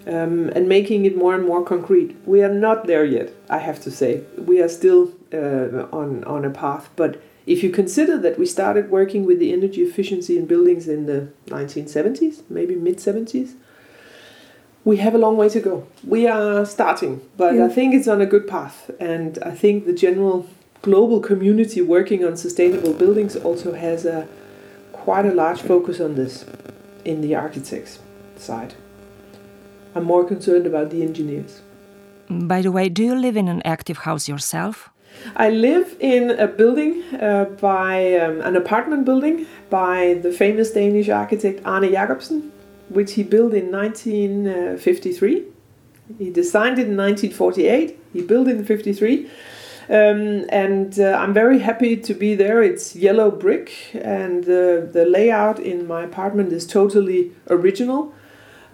um, 0.07 0.49
and 0.55 0.67
making 0.67 1.05
it 1.05 1.15
more 1.15 1.35
and 1.35 1.45
more 1.45 1.63
concrete. 1.63 2.17
We 2.25 2.41
are 2.41 2.51
not 2.51 2.87
there 2.87 3.05
yet, 3.05 3.31
I 3.47 3.59
have 3.59 3.79
to 3.83 3.91
say. 3.91 4.23
We 4.39 4.59
are 4.59 4.69
still 4.69 5.13
uh, 5.31 5.85
on, 6.01 6.23
on 6.23 6.45
a 6.45 6.49
path. 6.49 6.89
But 6.95 7.21
if 7.45 7.61
you 7.61 7.69
consider 7.69 8.17
that 8.17 8.39
we 8.39 8.47
started 8.47 8.89
working 8.89 9.23
with 9.23 9.37
the 9.37 9.53
energy 9.53 9.83
efficiency 9.83 10.35
in 10.35 10.47
buildings 10.47 10.87
in 10.87 11.05
the 11.05 11.29
1970s, 11.45 12.41
maybe 12.49 12.75
mid 12.75 12.97
70s, 12.97 13.53
we 14.83 14.97
have 14.97 15.13
a 15.13 15.19
long 15.19 15.37
way 15.37 15.49
to 15.49 15.59
go. 15.59 15.87
We 16.03 16.25
are 16.25 16.65
starting, 16.65 17.21
but 17.37 17.53
yeah. 17.53 17.65
I 17.65 17.69
think 17.69 17.93
it's 17.93 18.07
on 18.07 18.19
a 18.19 18.25
good 18.25 18.47
path. 18.47 18.89
And 18.99 19.37
I 19.43 19.51
think 19.51 19.85
the 19.85 19.93
general 19.93 20.47
global 20.85 21.19
community 21.19 21.81
working 21.81 22.23
on 22.23 22.37
sustainable 22.37 22.93
buildings 22.93 23.35
also 23.35 23.73
has 23.73 24.05
a 24.05 24.27
quite 24.91 25.25
a 25.25 25.33
large 25.43 25.61
focus 25.61 25.99
on 25.99 26.13
this 26.15 26.45
in 27.03 27.21
the 27.21 27.33
architects 27.35 27.99
side. 28.37 28.73
I'm 29.95 30.03
more 30.03 30.25
concerned 30.33 30.65
about 30.67 30.91
the 30.91 31.01
engineers. 31.01 31.61
By 32.29 32.61
the 32.61 32.71
way, 32.71 32.89
do 32.89 33.03
you 33.03 33.15
live 33.15 33.35
in 33.35 33.47
an 33.47 33.61
active 33.75 33.99
house 34.07 34.27
yourself? 34.27 34.89
I 35.35 35.49
live 35.49 35.95
in 35.99 36.23
a 36.31 36.47
building 36.47 36.91
uh, 37.27 37.45
by 37.69 38.15
um, 38.23 38.41
an 38.41 38.55
apartment 38.55 39.05
building 39.05 39.47
by 39.69 40.19
the 40.21 40.31
famous 40.31 40.71
Danish 40.71 41.09
architect 41.09 41.61
Arne 41.65 41.89
Jacobsen, 41.89 42.51
which 42.89 43.13
he 43.13 43.23
built 43.23 43.53
in 43.53 43.71
1953. 43.71 45.45
He 46.19 46.29
designed 46.29 46.77
it 46.77 46.87
in 46.91 46.97
1948. 46.97 47.99
He 48.13 48.21
built 48.21 48.47
it 48.47 48.57
in 48.57 48.65
53. 48.65 49.29
Um, 49.87 50.45
and 50.49 50.99
uh, 50.99 51.17
I'm 51.21 51.33
very 51.33 51.59
happy 51.59 51.95
to 51.97 52.13
be 52.13 52.33
there. 52.35 52.63
It's 52.63 52.95
yellow 52.95 53.29
brick, 53.29 53.71
and 53.93 54.43
uh, 54.45 54.89
the 54.91 55.05
layout 55.07 55.59
in 55.59 55.87
my 55.87 56.03
apartment 56.03 56.51
is 56.51 56.65
totally 56.65 57.31
original 57.49 58.13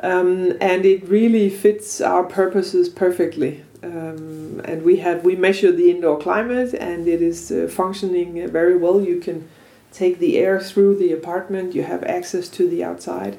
um, 0.02 0.54
and 0.60 0.86
it 0.86 1.08
really 1.08 1.50
fits 1.50 2.02
our 2.02 2.24
purposes 2.24 2.90
perfectly. 2.90 3.64
Um, 3.84 4.62
and 4.66 4.84
we 4.84 4.98
have 4.98 5.24
we 5.24 5.36
measure 5.36 5.72
the 5.72 5.90
indoor 5.90 6.20
climate, 6.20 6.74
and 6.74 7.08
it 7.08 7.22
is 7.22 7.52
uh, 7.52 7.68
functioning 7.70 8.48
very 8.50 8.78
well. 8.78 9.02
You 9.02 9.20
can 9.20 9.48
take 9.92 10.20
the 10.20 10.38
air 10.38 10.60
through 10.60 10.98
the 10.98 11.12
apartment. 11.14 11.76
You 11.76 11.84
have 11.84 12.04
access 12.04 12.48
to 12.50 12.68
the 12.68 12.84
outside. 12.84 13.38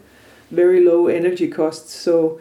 Very 0.51 0.85
low 0.85 1.07
energy 1.07 1.49
costs. 1.49 1.95
So 1.95 2.41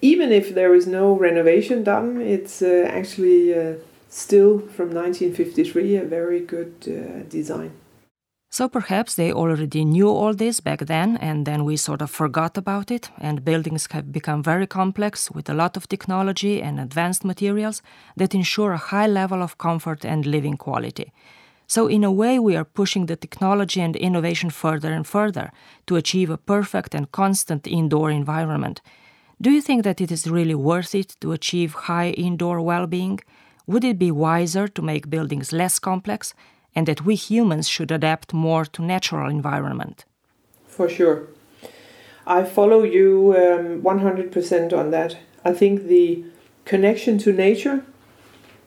even 0.00 0.32
if 0.32 0.54
there 0.54 0.74
is 0.74 0.86
no 0.86 1.12
renovation 1.12 1.84
done, 1.84 2.20
it's 2.20 2.62
uh, 2.62 2.86
actually 2.88 3.54
uh, 3.54 3.74
still 4.14 4.60
from 4.60 4.94
1953 4.94 5.96
a 5.96 6.04
very 6.04 6.40
good 6.40 6.74
uh, 6.86 7.28
design. 7.28 7.72
So 8.50 8.68
perhaps 8.68 9.16
they 9.16 9.32
already 9.32 9.84
knew 9.84 10.08
all 10.08 10.32
this 10.32 10.60
back 10.60 10.86
then, 10.86 11.16
and 11.16 11.44
then 11.44 11.64
we 11.64 11.76
sort 11.76 12.00
of 12.00 12.10
forgot 12.10 12.56
about 12.56 12.92
it, 12.92 13.10
and 13.18 13.44
buildings 13.44 13.88
have 13.90 14.12
become 14.12 14.44
very 14.44 14.68
complex 14.68 15.28
with 15.28 15.50
a 15.50 15.54
lot 15.54 15.76
of 15.76 15.88
technology 15.88 16.62
and 16.62 16.78
advanced 16.78 17.24
materials 17.24 17.82
that 18.16 18.34
ensure 18.34 18.72
a 18.72 18.86
high 18.92 19.08
level 19.08 19.42
of 19.42 19.58
comfort 19.58 20.04
and 20.04 20.24
living 20.24 20.56
quality. 20.56 21.12
So, 21.66 21.88
in 21.88 22.04
a 22.04 22.12
way, 22.12 22.38
we 22.38 22.54
are 22.54 22.64
pushing 22.64 23.06
the 23.06 23.16
technology 23.16 23.80
and 23.80 23.96
innovation 23.96 24.50
further 24.50 24.92
and 24.92 25.04
further 25.04 25.50
to 25.86 25.96
achieve 25.96 26.30
a 26.30 26.36
perfect 26.38 26.94
and 26.94 27.10
constant 27.10 27.66
indoor 27.66 28.12
environment. 28.12 28.80
Do 29.40 29.50
you 29.50 29.60
think 29.60 29.82
that 29.82 30.00
it 30.00 30.12
is 30.12 30.28
really 30.28 30.54
worth 30.54 30.94
it 30.94 31.16
to 31.20 31.32
achieve 31.32 31.72
high 31.88 32.10
indoor 32.10 32.60
well 32.60 32.86
being? 32.86 33.18
Would 33.66 33.84
it 33.84 33.98
be 33.98 34.10
wiser 34.10 34.68
to 34.68 34.82
make 34.82 35.10
buildings 35.10 35.52
less 35.52 35.78
complex 35.78 36.34
and 36.74 36.86
that 36.86 37.04
we 37.04 37.14
humans 37.14 37.68
should 37.68 37.90
adapt 37.90 38.34
more 38.34 38.64
to 38.64 38.82
natural 38.82 39.30
environment. 39.30 40.04
For 40.66 40.88
sure. 40.88 41.28
I 42.26 42.44
follow 42.44 42.82
you 42.82 43.34
um, 43.36 43.82
100% 43.82 44.72
on 44.72 44.90
that. 44.90 45.18
I 45.44 45.52
think 45.52 45.84
the 45.84 46.24
connection 46.64 47.18
to 47.18 47.32
nature, 47.32 47.84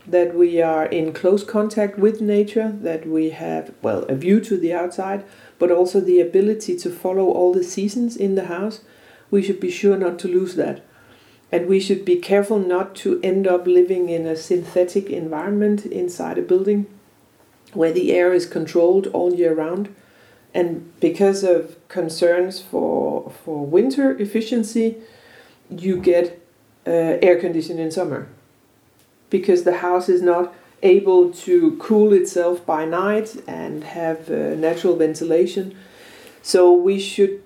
that 0.06 0.34
we 0.34 0.62
are 0.62 0.86
in 0.86 1.12
close 1.12 1.44
contact 1.44 1.98
with 1.98 2.22
nature, 2.22 2.72
that 2.82 3.06
we 3.06 3.32
have, 3.32 3.74
well, 3.82 4.04
a 4.04 4.16
view 4.16 4.40
to 4.42 4.56
the 4.56 4.74
outside, 4.74 5.26
but 5.60 5.72
also 5.72 6.00
the 6.00 6.22
ability 6.22 6.78
to 6.78 6.90
follow 6.90 7.26
all 7.26 7.54
the 7.54 7.64
seasons 7.64 8.16
in 8.16 8.36
the 8.36 8.46
house, 8.46 8.82
we 9.30 9.44
should 9.44 9.60
be 9.60 9.72
sure 9.72 9.98
not 9.98 10.18
to 10.20 10.28
lose 10.30 10.56
that. 10.56 10.86
And 11.52 11.68
we 11.68 11.80
should 11.80 12.04
be 12.04 12.18
careful 12.18 12.60
not 12.60 12.96
to 12.98 13.20
end 13.24 13.48
up 13.48 13.66
living 13.66 14.10
in 14.10 14.26
a 14.26 14.36
synthetic 14.36 15.10
environment 15.10 15.86
inside 15.86 16.38
a 16.38 16.42
building 16.42 16.88
where 17.74 17.94
the 17.94 18.12
air 18.12 18.34
is 18.34 18.46
controlled 18.46 19.08
all 19.08 19.34
year 19.34 19.54
round. 19.54 19.94
And 20.54 20.92
because 21.00 21.44
of 21.44 21.76
concerns 21.88 22.60
for, 22.60 23.32
for 23.44 23.66
winter 23.66 24.18
efficiency, 24.18 24.98
you 25.70 25.98
get 25.98 26.42
uh, 26.86 27.20
air 27.22 27.40
conditioning 27.40 27.84
in 27.84 27.92
summer 27.92 28.28
because 29.30 29.64
the 29.64 29.78
house 29.78 30.10
is 30.10 30.22
not 30.22 30.54
able 30.84 31.32
to 31.32 31.76
cool 31.78 32.14
itself 32.14 32.66
by 32.66 32.86
night 32.86 33.36
and 33.48 33.84
have 33.84 34.30
uh, 34.30 34.56
natural 34.56 34.96
ventilation. 34.96 35.76
So 36.42 36.72
we 36.72 37.00
should 37.00 37.42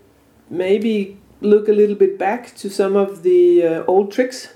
maybe 0.50 1.18
look 1.42 1.68
a 1.68 1.74
little 1.74 1.96
bit 1.96 2.18
back 2.18 2.56
to 2.56 2.70
some 2.70 2.96
of 2.96 3.24
the 3.24 3.64
uh, 3.64 3.84
old 3.86 4.12
tricks 4.12 4.50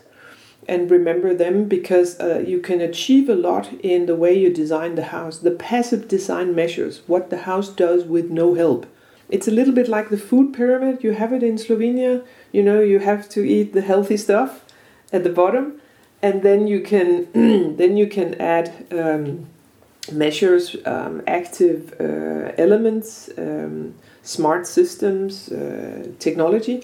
and 0.68 0.90
remember 0.90 1.34
them 1.34 1.66
because 1.66 2.20
uh, 2.20 2.44
you 2.46 2.60
can 2.60 2.82
achieve 2.82 3.30
a 3.30 3.36
lot 3.36 3.72
in 3.82 4.06
the 4.06 4.16
way 4.16 4.38
you 4.38 4.52
design 4.52 4.96
the 4.96 5.06
house. 5.06 5.40
The 5.40 5.52
passive 5.52 6.08
design 6.08 6.56
measures 6.56 7.02
what 7.08 7.30
the 7.30 7.40
house 7.40 7.70
does 7.70 8.04
with 8.04 8.30
no 8.30 8.54
help. 8.56 8.86
It's 9.30 9.48
a 9.48 9.52
little 9.52 9.74
bit 9.74 9.88
like 9.88 10.10
the 10.10 10.18
food 10.18 10.54
pyramid. 10.54 11.04
You 11.04 11.14
have 11.14 11.34
it 11.34 11.44
in 11.44 11.56
Slovenia. 11.56 12.24
You 12.52 12.64
know, 12.64 12.82
you 12.82 13.00
have 13.00 13.28
to 13.30 13.44
eat 13.44 13.74
the 13.74 13.82
healthy 13.82 14.18
stuff 14.18 14.64
at 15.12 15.24
the 15.24 15.30
bottom, 15.30 15.82
and 16.22 16.44
then 16.44 16.68
you 16.68 16.82
can 16.82 17.28
then 17.78 17.98
you 17.98 18.08
can 18.08 18.36
add 18.36 18.72
um, 18.92 19.48
measures, 20.12 20.76
um, 20.86 21.24
active 21.26 21.94
uh, 22.00 22.52
elements, 22.58 23.30
um, 23.38 23.96
smart 24.26 24.68
systems, 24.68 25.50
uh, 25.50 26.08
technology 26.20 26.84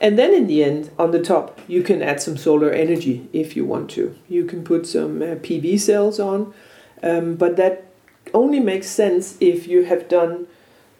and 0.00 0.18
then 0.18 0.32
in 0.32 0.46
the 0.46 0.64
end, 0.64 0.90
on 0.98 1.10
the 1.10 1.22
top, 1.22 1.60
you 1.68 1.82
can 1.82 2.02
add 2.02 2.22
some 2.22 2.38
solar 2.38 2.70
energy 2.70 3.28
if 3.34 3.54
you 3.54 3.66
want 3.66 3.90
to. 3.90 4.16
You 4.28 4.46
can 4.46 4.64
put 4.64 4.86
some 4.86 5.20
uh, 5.20 5.36
PV 5.36 5.78
cells 5.78 6.18
on, 6.18 6.54
um, 7.02 7.34
but 7.34 7.56
that 7.56 7.84
only 8.32 8.60
makes 8.60 8.86
sense 8.86 9.36
if 9.40 9.68
you 9.68 9.84
have 9.84 10.08
done 10.08 10.46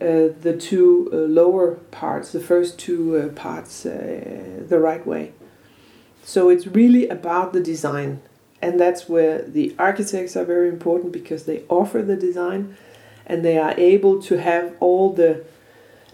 uh, 0.01 0.29
the 0.43 0.55
two 0.59 1.09
uh, 1.13 1.17
lower 1.17 1.77
parts, 1.91 2.33
the 2.33 2.41
first 2.41 2.79
two 2.79 3.17
uh, 3.17 3.29
parts, 3.29 3.87
uh, 3.87 4.65
the 4.69 4.79
right 4.79 5.07
way. 5.07 5.33
So 6.23 6.51
it's 6.51 6.67
really 6.67 7.09
about 7.09 7.55
the 7.55 7.61
design, 7.61 8.21
and 8.61 8.79
that's 8.79 9.09
where 9.09 9.41
the 9.41 9.75
architects 9.79 10.37
are 10.37 10.45
very 10.45 10.69
important 10.69 11.13
because 11.13 11.47
they 11.47 11.63
offer 11.71 12.03
the 12.03 12.17
design 12.17 12.77
and 13.27 13.43
they 13.43 13.57
are 13.57 13.75
able 13.79 14.21
to 14.23 14.39
have 14.39 14.75
all 14.81 15.13
the 15.13 15.45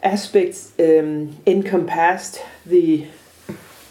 aspects 0.07 0.73
um, 0.79 1.37
encompassed 1.47 2.41
the 2.65 3.07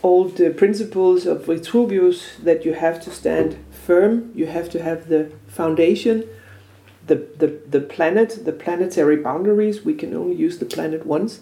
old 0.02 0.40
uh, 0.40 0.50
principles 0.52 1.26
of 1.26 1.46
Vitruvius 1.46 2.38
that 2.38 2.64
you 2.64 2.74
have 2.74 3.02
to 3.04 3.12
stand 3.12 3.58
firm, 3.72 4.32
you 4.34 4.46
have 4.46 4.70
to 4.70 4.82
have 4.82 5.10
the 5.10 5.32
foundation, 5.48 6.24
the, 7.08 7.16
the, 7.42 7.60
the 7.70 7.82
planet, 7.82 8.46
the 8.46 8.52
planetary 8.52 9.18
boundaries. 9.18 9.84
We 9.84 9.94
can 9.94 10.14
only 10.16 10.36
use 10.36 10.58
the 10.60 10.66
planet 10.66 11.06
once. 11.06 11.42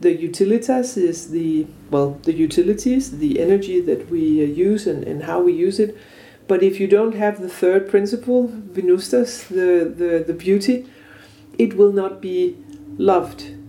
The 0.00 0.16
utilitas 0.16 0.96
is 0.96 1.30
the, 1.30 1.66
well, 1.90 2.10
the 2.22 2.32
utilities, 2.32 3.18
the 3.18 3.40
energy 3.40 3.80
that 3.80 4.10
we 4.10 4.42
uh, 4.42 4.46
use 4.46 4.86
and, 4.86 5.04
and 5.04 5.24
how 5.24 5.40
we 5.40 5.52
use 5.52 5.78
it. 5.80 5.96
But 6.46 6.62
if 6.62 6.78
you 6.78 6.86
don't 6.86 7.14
have 7.14 7.40
the 7.40 7.48
third 7.48 7.88
principle, 7.88 8.48
Venustas, 8.48 9.48
the, 9.48 9.88
the, 10.00 10.24
the 10.24 10.34
beauty, 10.34 10.86
it 11.58 11.74
will 11.76 11.92
not 11.92 12.20
be 12.20 12.56
loved. 12.98 13.63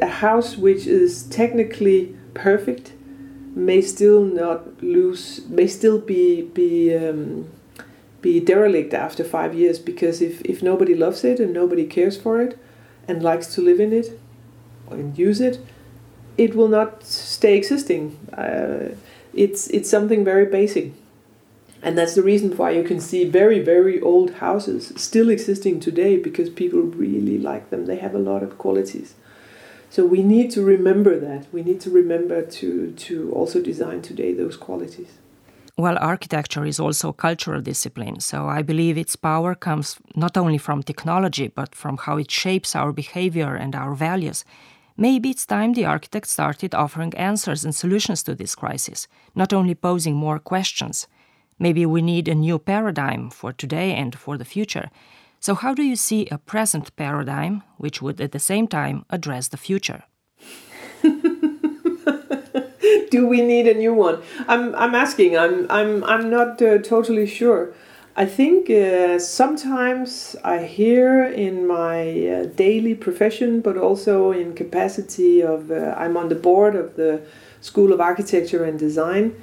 A 0.00 0.06
house 0.06 0.56
which 0.56 0.86
is 0.86 1.24
technically 1.24 2.16
perfect 2.34 2.92
may 3.54 3.82
still 3.82 4.24
not 4.24 4.82
lose, 4.82 5.42
may 5.48 5.66
still 5.66 5.98
be, 5.98 6.42
be 6.42 6.96
um, 6.96 7.48
be 8.22 8.40
derelict 8.40 8.92
after 8.92 9.24
five 9.24 9.54
years 9.54 9.78
because 9.78 10.20
if, 10.20 10.40
if 10.42 10.62
nobody 10.62 10.94
loves 10.94 11.24
it 11.24 11.40
and 11.40 11.52
nobody 11.52 11.84
cares 11.86 12.16
for 12.16 12.40
it 12.40 12.58
and 13.08 13.22
likes 13.22 13.54
to 13.54 13.60
live 13.60 13.80
in 13.80 13.92
it 13.92 14.18
and 14.90 15.18
use 15.18 15.40
it, 15.40 15.58
it 16.36 16.54
will 16.54 16.68
not 16.68 17.02
stay 17.04 17.56
existing. 17.56 18.18
Uh, 18.32 18.94
it's 19.32 19.68
it's 19.68 19.88
something 19.88 20.24
very 20.24 20.46
basic, 20.46 20.92
and 21.82 21.96
that's 21.96 22.14
the 22.14 22.22
reason 22.22 22.56
why 22.56 22.70
you 22.70 22.82
can 22.82 23.00
see 23.00 23.24
very 23.24 23.60
very 23.60 24.00
old 24.00 24.34
houses 24.34 24.92
still 24.96 25.30
existing 25.30 25.80
today 25.80 26.16
because 26.16 26.50
people 26.50 26.80
really 26.80 27.38
like 27.38 27.70
them. 27.70 27.86
They 27.86 27.96
have 27.96 28.14
a 28.14 28.18
lot 28.18 28.42
of 28.42 28.58
qualities. 28.58 29.14
So 29.90 30.06
we 30.06 30.22
need 30.22 30.52
to 30.52 30.62
remember 30.62 31.18
that. 31.18 31.52
We 31.52 31.62
need 31.62 31.80
to 31.80 31.90
remember 31.90 32.42
to 32.42 32.92
to 32.92 33.32
also 33.32 33.60
design 33.60 34.02
today 34.02 34.32
those 34.32 34.56
qualities. 34.56 35.18
Well, 35.76 35.98
architecture 35.98 36.64
is 36.64 36.78
also 36.78 37.08
a 37.08 37.12
cultural 37.28 37.60
discipline, 37.60 38.20
so 38.20 38.48
I 38.48 38.62
believe 38.62 38.98
its 38.98 39.16
power 39.16 39.54
comes 39.54 39.96
not 40.14 40.36
only 40.36 40.58
from 40.58 40.82
technology, 40.82 41.48
but 41.48 41.74
from 41.74 41.96
how 41.96 42.18
it 42.18 42.30
shapes 42.30 42.76
our 42.76 42.92
behavior 42.92 43.54
and 43.56 43.74
our 43.74 43.94
values. 43.94 44.44
Maybe 44.96 45.30
it's 45.30 45.46
time 45.46 45.72
the 45.72 45.86
architect 45.86 46.28
started 46.28 46.74
offering 46.74 47.14
answers 47.14 47.64
and 47.64 47.74
solutions 47.74 48.22
to 48.24 48.34
this 48.34 48.54
crisis, 48.54 49.08
not 49.34 49.52
only 49.52 49.74
posing 49.74 50.14
more 50.14 50.38
questions. 50.38 51.08
Maybe 51.58 51.86
we 51.86 52.02
need 52.02 52.28
a 52.28 52.34
new 52.34 52.58
paradigm 52.58 53.30
for 53.30 53.52
today 53.52 53.94
and 53.94 54.18
for 54.18 54.36
the 54.36 54.44
future. 54.44 54.90
So, 55.42 55.54
how 55.54 55.72
do 55.72 55.82
you 55.82 55.96
see 55.96 56.26
a 56.26 56.36
present 56.36 56.94
paradigm 56.96 57.62
which 57.78 58.02
would 58.02 58.20
at 58.20 58.32
the 58.32 58.38
same 58.38 58.68
time 58.68 59.06
address 59.08 59.48
the 59.48 59.56
future? 59.56 60.04
do 63.10 63.26
we 63.26 63.40
need 63.40 63.66
a 63.66 63.72
new 63.72 63.94
one? 63.94 64.20
I'm 64.48 64.74
I'm 64.74 64.94
asking. 64.94 65.38
I'm 65.38 65.66
I'm 65.70 66.04
I'm 66.04 66.28
not 66.28 66.60
uh, 66.60 66.76
totally 66.78 67.26
sure. 67.26 67.72
I 68.16 68.26
think 68.26 68.68
uh, 68.68 69.18
sometimes 69.18 70.36
I 70.44 70.58
hear 70.58 71.24
in 71.24 71.66
my 71.66 72.00
uh, 72.28 72.44
daily 72.54 72.94
profession, 72.94 73.62
but 73.62 73.78
also 73.78 74.32
in 74.32 74.54
capacity 74.54 75.42
of 75.42 75.70
uh, 75.70 75.94
I'm 75.96 76.18
on 76.18 76.28
the 76.28 76.34
board 76.34 76.74
of 76.74 76.96
the 76.96 77.22
School 77.62 77.94
of 77.94 78.00
Architecture 78.00 78.64
and 78.64 78.78
Design 78.78 79.34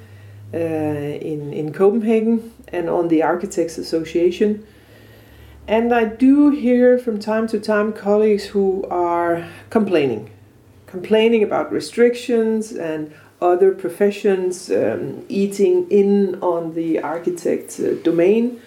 uh, 0.54 0.58
in 0.58 1.52
in 1.52 1.72
Copenhagen 1.72 2.52
and 2.68 2.88
on 2.88 3.08
the 3.08 3.24
Architects 3.24 3.78
Association. 3.78 4.64
And 5.68 5.92
I 5.92 6.06
do 6.06 6.48
hear 6.48 6.98
from 6.98 7.20
time 7.20 7.46
to 7.48 7.60
time 7.60 7.92
colleagues 7.92 8.46
who 8.46 8.86
are 8.90 9.46
complaining, 9.68 10.30
complaining 10.86 11.42
about 11.42 11.70
restrictions 11.70 12.72
and 12.72 13.12
other 13.42 13.72
professions 13.72 14.70
um, 14.70 15.26
eating 15.28 15.86
in 15.90 16.40
on 16.40 16.72
the 16.72 17.00
architect's 17.00 17.78
uh, 17.78 17.98
domain. 18.02 18.62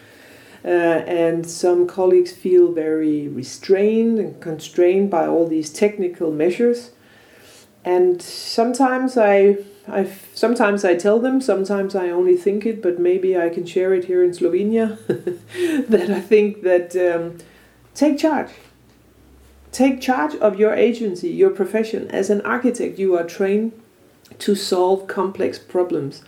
Uh, 0.64 0.68
and 0.68 1.50
some 1.50 1.88
colleagues 1.88 2.32
feel 2.34 2.72
very 2.72 3.28
restrained 3.28 4.20
and 4.20 4.40
constrained 4.40 5.10
by 5.10 5.26
all 5.26 5.48
these 5.48 5.72
technical 5.72 6.32
measures. 6.32 6.92
And 7.84 8.22
sometimes 8.22 9.18
I, 9.18 9.58
I, 9.88 10.10
sometimes 10.34 10.86
I 10.86 10.96
tell 10.96 11.20
them, 11.20 11.42
sometimes 11.42 11.96
I 11.96 12.10
only 12.10 12.38
think 12.38 12.66
it, 12.66 12.82
but 12.82 13.00
maybe 13.00 13.38
I 13.38 13.50
can 13.50 13.66
share 13.66 13.94
it 13.94 14.06
here 14.06 14.24
in 14.24 14.32
Slovenia. 14.32 14.98
that 15.90 16.10
I 16.10 16.22
think 16.22 16.62
that 16.62 16.96
um, 16.96 17.38
take 17.96 18.18
charge. 18.18 18.50
Take 19.72 20.02
charge 20.02 20.36
of 20.36 20.60
your 20.60 20.74
agency, 20.74 21.30
your 21.30 21.50
profession. 21.50 22.08
As 22.10 22.30
an 22.30 22.42
architect, 22.42 23.00
you 23.00 23.18
are 23.18 23.24
trained 23.24 23.72
to 24.40 24.56
solve 24.56 25.08
complex 25.08 25.58
problems, 25.58 26.24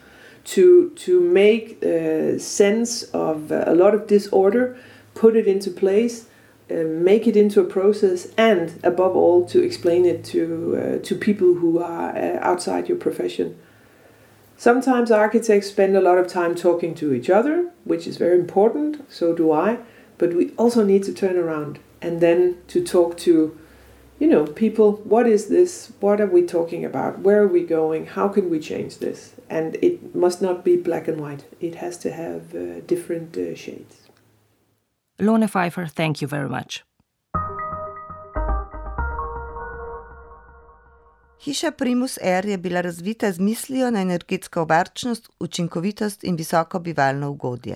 to 0.45 0.89
to 0.91 1.19
make 1.19 1.83
uh, 1.83 2.37
sense 2.39 3.03
of 3.13 3.51
uh, 3.51 3.63
a 3.67 3.75
lot 3.75 3.93
of 3.93 4.07
disorder, 4.07 4.77
put 5.13 5.35
it 5.35 5.47
into 5.47 5.69
place, 5.69 6.25
uh, 6.73 6.83
make 6.85 7.27
it 7.27 7.37
into 7.37 7.61
a 7.61 7.65
process, 7.65 8.27
and 8.37 8.79
above 8.83 9.15
all, 9.15 9.45
to 9.45 9.61
explain 9.61 10.05
it 10.05 10.23
to 10.25 10.99
uh, 11.01 11.05
to 11.05 11.15
people 11.15 11.55
who 11.55 11.79
are 11.79 12.15
uh, 12.15 12.39
outside 12.41 12.89
your 12.89 12.97
profession. 12.97 13.57
Sometimes 14.57 15.11
architects 15.11 15.67
spend 15.67 15.95
a 15.95 16.01
lot 16.01 16.17
of 16.17 16.27
time 16.27 16.55
talking 16.55 16.95
to 16.95 17.13
each 17.13 17.29
other, 17.29 17.71
which 17.83 18.07
is 18.07 18.17
very 18.17 18.39
important. 18.39 19.11
So 19.11 19.33
do 19.33 19.51
I. 19.51 19.79
But 20.17 20.33
we 20.35 20.51
also 20.51 20.83
need 20.85 21.03
to 21.03 21.13
turn 21.13 21.37
around 21.37 21.79
and 22.01 22.21
then 22.21 22.57
to 22.67 22.83
talk 22.83 23.17
to 23.17 23.57
you 24.19 24.29
know, 24.29 24.45
people, 24.45 24.93
what 25.03 25.27
is 25.27 25.47
this? 25.47 25.91
What 25.99 26.21
are 26.21 26.27
we 26.27 26.43
talking 26.43 26.85
about? 26.85 27.19
Where 27.19 27.41
are 27.41 27.47
we 27.47 27.63
going? 27.63 28.05
How 28.05 28.29
can 28.29 28.49
we 28.49 28.59
change 28.59 28.99
this? 28.99 29.33
And 29.49 29.75
it 29.81 30.15
must 30.15 30.41
not 30.41 30.63
be 30.63 30.77
black 30.77 31.09
and 31.09 31.19
white, 31.19 31.43
it 31.59 31.75
has 31.75 31.97
to 31.97 32.11
have 32.11 32.55
uh, 32.55 32.79
different 32.87 33.35
uh, 33.35 33.53
shades. 33.53 34.02
Lone 35.19 35.47
Pfeiffer, 35.47 35.87
thank 35.87 36.21
you 36.21 36.27
very 36.27 36.49
much. 36.49 36.83
Hiša 41.43 41.71
Primus 41.71 42.17
Air 42.21 42.45
je 42.45 42.57
bila 42.57 42.81
razvita 42.81 43.31
z 43.31 43.39
mislijo 43.39 43.91
na 43.91 44.01
energetsko 44.01 44.65
varčnost, 44.65 45.29
učinkovitost 45.39 46.23
in 46.23 46.35
visoko 46.35 46.79
bivalno 46.79 47.29
ugodje. 47.29 47.75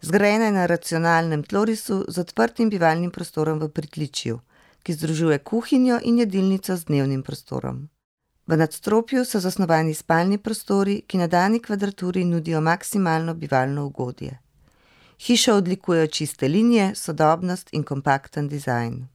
Zgrajena 0.00 0.44
je 0.44 0.52
na 0.52 0.66
racionalnem 0.66 1.42
tlorisu 1.42 2.04
z 2.08 2.18
odprtim 2.18 2.70
bivalnim 2.70 3.10
prostorom 3.10 3.58
v 3.58 3.68
pritličju– 3.68 4.40
ki 4.84 4.92
združuje 4.92 5.38
kuhinjo 5.38 5.98
in 6.02 6.18
jedilnico 6.18 6.76
z 6.76 6.84
dnevnim 6.84 7.22
prostorom. 7.22 7.88
V 8.46 8.56
nadstropju 8.56 9.24
so 9.24 9.40
zasnovani 9.40 9.94
spalni 9.94 10.38
prostori, 10.38 11.00
ki 11.08 11.18
na 11.18 11.26
dani 11.26 11.60
kvadraturi 11.60 12.24
nudijo 12.24 12.60
maksimalno 12.60 13.34
bivalno 13.34 13.86
ugodje. 13.86 14.38
Hišo 15.18 15.54
odlikujejo 15.54 16.06
čiste 16.06 16.48
linije, 16.48 16.94
sodobnost 16.94 17.68
in 17.72 17.82
kompakten 17.82 18.48
dizajn. 18.48 19.06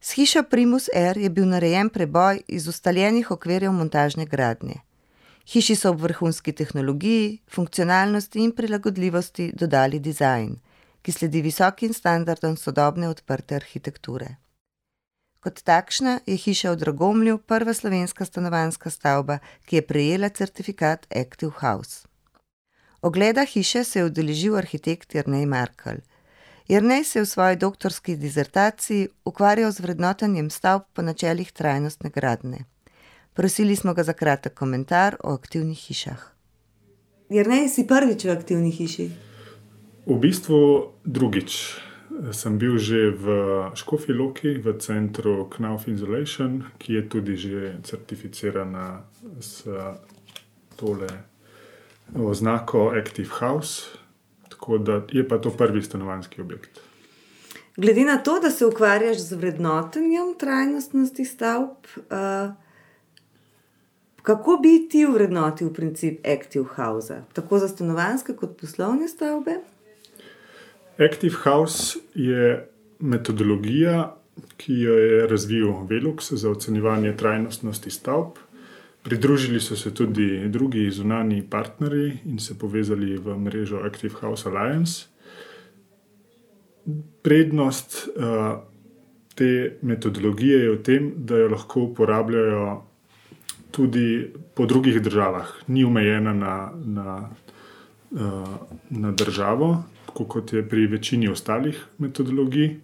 S 0.00 0.12
hišo 0.18 0.42
Primus 0.42 0.88
Air 0.94 1.18
je 1.18 1.30
bil 1.30 1.46
narejen 1.48 1.88
preboj 1.88 2.40
iz 2.48 2.68
ustaljenih 2.68 3.30
okvirjev 3.30 3.72
montažne 3.72 4.26
gradnje. 4.26 4.80
Hiši 5.46 5.76
so 5.76 5.90
ob 5.90 6.00
vrhunski 6.00 6.52
tehnologiji, 6.52 7.38
funkcionalnosti 7.50 8.38
in 8.44 8.52
prilagodljivosti 8.52 9.52
dodali 9.54 9.98
dizajn, 9.98 10.54
ki 11.02 11.12
sledi 11.12 11.42
visokim 11.42 11.92
standardom 11.92 12.56
sodobne 12.56 13.08
odprte 13.08 13.54
arhitekture. 13.54 14.36
Kot 15.40 15.62
takšna 15.66 16.20
je 16.26 16.36
hiša 16.36 16.70
v 16.70 16.76
Dragomlju 16.84 17.38
prva 17.38 17.74
slovenska 17.74 18.24
stanovanska 18.24 18.90
stavba, 18.90 19.38
ki 19.66 19.76
je 19.76 19.86
prejela 19.86 20.28
certifikat 20.28 21.06
Active 21.10 21.52
House. 21.58 22.11
Ogleda 23.02 23.44
hiše 23.44 23.84
se 23.84 23.98
je 23.98 24.04
udeležil 24.04 24.56
arhitekt 24.56 25.14
Jrnej 25.14 25.46
Markel. 25.46 25.96
Jrnej 26.68 27.04
se 27.04 27.18
je 27.18 27.22
v 27.22 27.28
svoji 27.28 27.56
doktorski 27.56 28.16
dizertaciji 28.16 29.08
ukvarjal 29.24 29.72
z 29.72 29.80
vrednotanjem 29.80 30.50
stavb 30.50 30.82
po 30.92 31.02
načelih 31.02 31.52
trajnostne 31.52 32.10
gradne. 32.14 32.64
Prosili 33.34 33.76
smo 33.76 33.94
ga 33.94 34.02
za 34.02 34.12
kratek 34.12 34.54
komentar 34.54 35.16
o 35.24 35.34
aktivnih 35.34 35.78
hišah. 35.78 36.22
Jrnej 37.30 37.68
si 37.68 37.86
prvič 37.86 38.24
v 38.24 38.30
aktivni 38.30 38.70
hiši. 38.70 39.10
V 40.06 40.18
bistvu 40.22 40.92
drugič 41.04 41.82
sem 42.30 42.58
bil 42.58 42.78
že 42.78 43.10
v 43.10 43.26
Škofi 43.74 44.12
Loki, 44.12 44.62
v 44.62 44.78
centru 44.78 45.50
Knauf 45.50 45.88
Insulation, 45.88 46.62
ki 46.78 46.92
je 46.92 47.02
tudi 47.08 47.34
že 47.36 47.82
certificirana 47.82 49.02
s 49.40 49.66
tole 50.78 51.31
oznako 52.14 52.92
Active 53.00 53.28
House. 53.38 53.82
Tako 54.48 54.78
da 54.78 55.02
je 55.12 55.28
pa 55.28 55.38
to 55.38 55.50
prvi 55.50 55.82
stanovanjski 55.82 56.40
objekt. 56.40 56.80
Glede 57.76 58.04
na 58.04 58.18
to, 58.18 58.40
da 58.40 58.50
se 58.50 58.66
ukvarjaš 58.66 59.18
z 59.18 59.32
vrednotenjem 59.32 60.34
trajnostnosti 60.38 61.24
stavb, 61.24 61.70
uh, 61.96 62.52
kako 64.22 64.58
bi 64.62 64.88
ti 64.88 65.06
vrednotil 65.06 65.72
princip 65.72 66.26
Active 66.26 66.66
House, 66.76 67.22
tako 67.32 67.58
za 67.58 67.68
stanovanske 67.68 68.36
kot 68.36 68.60
poslovne 68.60 69.08
stavbe? 69.08 69.56
Active 70.98 71.34
House 71.44 71.98
je 72.14 72.68
metodologija, 72.98 74.16
ki 74.56 74.74
jo 74.80 74.94
je 74.94 75.26
razvil 75.26 75.72
Velux 75.88 76.32
za 76.32 76.50
ocenjevanje 76.50 77.16
trajnostnosti 77.16 77.90
stavb. 77.90 78.36
Pridružili 79.02 79.60
so 79.60 79.76
se 79.76 79.94
tudi 79.94 80.48
drugi 80.48 80.90
zunani 80.90 81.42
partnerji 81.50 82.18
in 82.24 82.38
se 82.38 82.58
povezali 82.58 83.16
v 83.18 83.38
mrežo 83.38 83.80
Active 83.82 84.14
House 84.20 84.48
Alliance. 84.48 85.06
Prednost 87.22 88.08
uh, 88.08 88.62
te 89.34 89.78
metodologije 89.82 90.58
je 90.58 90.70
v 90.70 90.82
tem, 90.82 91.12
da 91.16 91.36
jo 91.36 91.48
lahko 91.48 91.80
uporabljajo 91.80 92.82
tudi 93.70 94.30
po 94.54 94.66
drugih 94.66 95.00
državah, 95.02 95.50
ni 95.66 95.84
omejena 95.84 96.34
na, 96.34 96.54
na, 96.84 97.30
uh, 98.10 98.54
na 98.90 99.12
državo, 99.12 99.82
kot 100.06 100.52
je 100.52 100.62
pri 100.68 100.86
večini 100.86 101.28
ostalih 101.28 101.78
metodologij, 101.98 102.76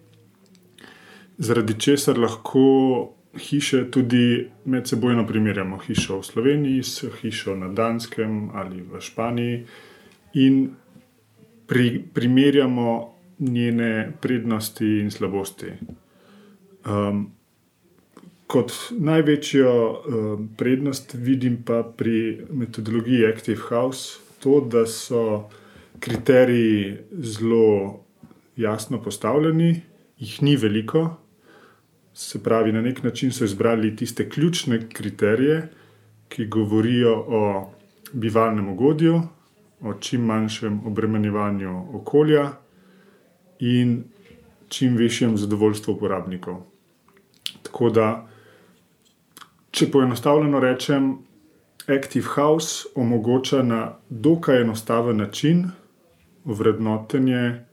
zaradi 1.37 1.79
česar 1.79 2.17
lahko 2.19 3.18
hiše 3.37 3.91
tudi 3.91 4.49
medsebojno 4.65 5.27
primerjamo. 5.27 5.77
Hišo 5.77 6.19
v 6.19 6.25
Sloveniji 6.25 6.83
s 6.83 7.05
hišo 7.21 7.55
na 7.55 7.67
Danskem 7.67 8.49
ali 8.53 8.81
v 8.81 9.01
Španiji 9.01 9.65
in 10.33 10.69
pri, 11.67 12.03
primerjamo 12.13 13.13
njene 13.39 14.11
prednosti 14.21 14.99
in 14.99 15.11
slabosti. 15.11 15.71
Um, 16.85 17.31
kot 18.47 18.73
največjo 18.97 19.71
um, 19.71 20.49
prednost 20.57 21.13
vidim 21.13 21.61
pa 21.63 21.83
pri 21.83 22.45
metodologiji 22.49 23.25
Active 23.25 23.61
House 23.69 24.17
to, 24.39 24.61
da 24.61 24.85
so 24.85 25.49
kriteriji 25.99 26.97
zelo 27.11 27.99
jasno 28.55 29.03
postavljeni, 29.03 29.81
jih 30.17 30.43
ni 30.43 30.55
veliko. 30.55 31.17
Se 32.19 32.43
pravi, 32.43 32.71
na 32.71 32.81
nek 32.81 33.03
način 33.03 33.31
so 33.31 33.45
izbrali 33.45 33.95
tiste 33.95 34.29
ključne 34.29 34.89
kriterije, 34.89 35.69
ki 36.29 36.45
govorijo 36.45 37.13
o 37.27 37.71
bivalnem 38.13 38.67
ugodju, 38.69 39.21
o 39.81 39.93
čim 39.93 40.25
manjšem 40.25 40.81
obremenjevanju 40.87 41.95
okolja 41.95 42.49
in 43.59 44.03
čim 44.67 44.97
večjem 44.97 45.37
zadovoljstvu 45.37 45.93
uporabnikov. 45.93 46.59
Tako 47.63 47.89
da, 47.89 48.27
če 49.71 49.87
poenostavljeno 49.91 50.59
rečem, 50.59 51.17
Active 51.87 52.27
House 52.35 52.89
omogoča 52.95 53.63
na 53.63 53.93
dokaj 54.09 54.61
enostaven 54.61 55.17
način 55.17 55.69
vrednotenje 56.45 57.68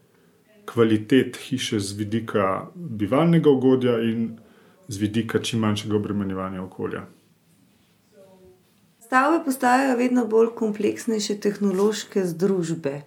kvalitet 0.67 1.37
hiše 1.37 1.79
z 1.79 1.97
vidika 1.97 2.67
bivalnega 2.75 3.49
ugodja 3.49 3.99
in 4.03 4.39
z 4.87 4.97
vidika 4.97 5.39
čim 5.39 5.59
manjšega 5.59 5.95
obremenjevanja 5.95 6.63
okolja. 6.63 7.05
Stavbe 9.07 9.43
postajajo 9.45 9.97
vedno 9.97 10.25
bolj 10.27 10.49
kompleksnejše 10.55 11.39
tehnološke 11.39 12.25
združbe. 12.25 13.01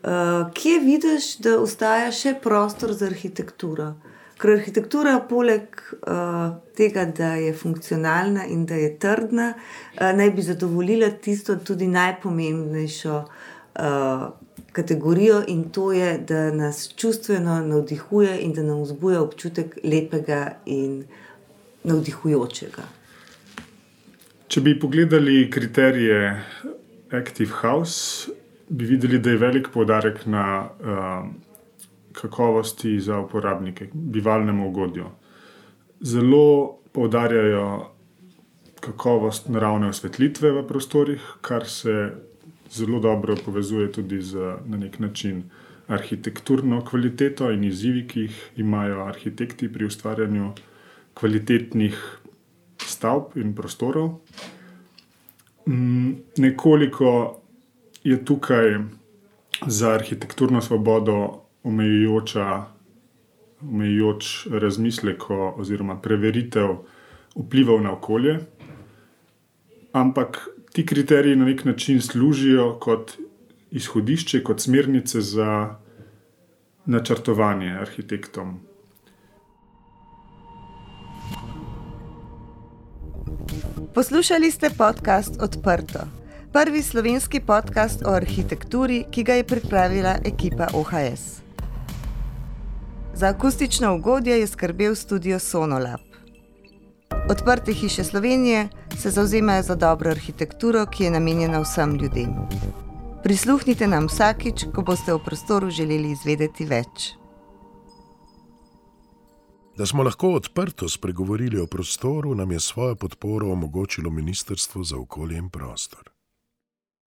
Uh, 0.00 0.52
kje 0.54 0.80
vidiš, 0.80 1.36
da 1.44 1.58
ostaja 1.60 2.10
še 2.12 2.34
prostor 2.42 2.92
za 2.96 3.08
arhitekturo? 3.08 3.94
Ker 4.40 4.54
arhitektura, 4.54 5.18
poleg 5.28 5.80
uh, 5.96 6.56
tega, 6.76 7.04
da 7.04 7.34
je 7.40 7.52
funkcionalna 7.56 8.46
in 8.48 8.66
da 8.68 8.76
je 8.80 8.94
trdna, 9.00 9.50
uh, 9.56 10.12
naj 10.16 10.30
bi 10.36 10.44
zadovoljila 10.44 11.10
tisto 11.24 11.56
tudi 11.56 11.88
najpomembnejšo 11.88 13.16
uh, 13.20 14.28
kategorijo 14.72 15.42
in 15.48 15.68
to 15.70 15.92
je, 15.92 16.18
da 16.18 16.50
nas 16.52 16.94
čustveno 16.96 17.60
navdihuje 17.66 18.40
in 18.40 18.52
da 18.52 18.62
nam 18.62 18.82
vzbuja 18.82 19.22
občutek 19.22 19.78
lepega 19.84 20.56
in 20.66 21.04
navdihujočega. 21.84 22.82
Če 24.50 24.60
bi 24.60 24.78
pogledali 24.78 25.50
kriterije 25.50 26.44
Active 27.10 27.52
House, 27.62 28.30
bi 28.68 28.84
videli, 28.84 29.18
da 29.18 29.30
je 29.30 29.38
velik 29.38 29.68
poudarek 29.72 30.26
na 30.26 30.44
uh, 30.66 31.28
kakovosti 32.12 33.00
za 33.00 33.18
uporabnike, 33.18 33.88
bivalnemu 33.92 34.68
ugodju. 34.68 35.06
Zelo 36.00 36.78
poudarjajo 36.92 37.90
kakovost 38.80 39.48
naravne 39.48 39.88
osvetlitve 39.88 40.52
v 40.52 40.66
prostorih, 40.66 41.22
kar 41.40 41.66
se 41.68 42.10
zelo 42.70 43.00
dobro 43.00 43.36
povezuje 43.44 43.92
tudi 43.92 44.22
z 44.22 44.36
na 44.66 44.76
nek 44.76 44.98
način 44.98 45.42
arhitekturno 45.86 46.84
kvaliteto 46.84 47.50
in 47.50 47.64
izzivi, 47.64 48.06
ki 48.08 48.20
jih 48.20 48.50
imajo 48.56 49.04
arhitekti 49.04 49.72
pri 49.72 49.84
ustvarjanju 49.84 50.52
kvalitetnih 51.14 51.98
stavb 52.78 53.36
in 53.36 53.54
prostorov. 53.54 54.20
Mm, 55.66 56.12
nekoliko 56.36 57.40
je 58.04 58.24
tukaj 58.24 58.78
za 59.66 59.90
arhitekturno 59.90 60.60
svobodo 60.60 61.40
omejujoča, 61.62 62.64
omejujoč 63.62 64.46
razmislek 64.50 65.30
oziroma 65.30 66.00
preveritev 66.00 66.76
vplivov 67.34 67.82
na 67.82 67.92
okolje. 67.92 68.38
Ampak 69.92 70.48
ti 70.72 70.86
kriteriji 70.86 71.36
na 71.36 71.44
nek 71.44 71.64
način 71.64 72.00
služijo 72.02 72.78
kot 72.80 73.12
izhodišče, 73.70 74.42
kot 74.44 74.60
smernice 74.60 75.20
za 75.20 75.76
načrtovanje 76.86 77.76
arhitektom. 77.80 78.60
Poslušali 83.94 84.50
ste 84.50 84.70
podcast 84.78 85.42
Odprto, 85.42 85.98
prvi 86.52 86.82
slovenski 86.82 87.40
podcast 87.40 88.02
o 88.06 88.10
arhitekturi, 88.10 89.04
ki 89.10 89.22
ga 89.22 89.34
je 89.34 89.44
pripravila 89.44 90.14
ekipa 90.24 90.66
OHS. 90.74 91.40
Za 93.14 93.26
akustično 93.26 93.96
ugodje 93.96 94.40
je 94.40 94.46
skrbel 94.46 94.94
studio 94.94 95.38
Sonolab. 95.38 96.09
Odprte 97.28 97.72
hiše 97.72 98.04
Slovenije 98.04 98.68
se 98.98 99.10
zauzemajo 99.10 99.62
za 99.62 99.74
dobro 99.74 100.10
arhitekturo, 100.10 100.86
ki 100.86 101.04
je 101.04 101.10
namenjena 101.10 101.60
vsem 101.60 101.94
ljudem. 101.94 102.34
Prisluhnite 103.22 103.86
nam 103.86 104.06
vsakič, 104.06 104.64
ko 104.74 104.82
boste 104.82 105.14
v 105.14 105.18
prostoru 105.24 105.70
želeli 105.70 106.10
izvedeti 106.10 106.64
več. 106.64 107.12
Da 109.76 109.86
smo 109.86 110.02
lahko 110.02 110.34
odprto 110.34 110.88
spregovorili 110.88 111.60
o 111.60 111.66
prostoru, 111.66 112.34
nam 112.34 112.52
je 112.52 112.60
svojo 112.60 112.94
podporo 112.94 113.52
omogočilo 113.52 114.10
Ministrstvo 114.10 114.84
za 114.84 114.96
okolje 114.96 115.38
in 115.38 115.50
prostor. 115.50 116.19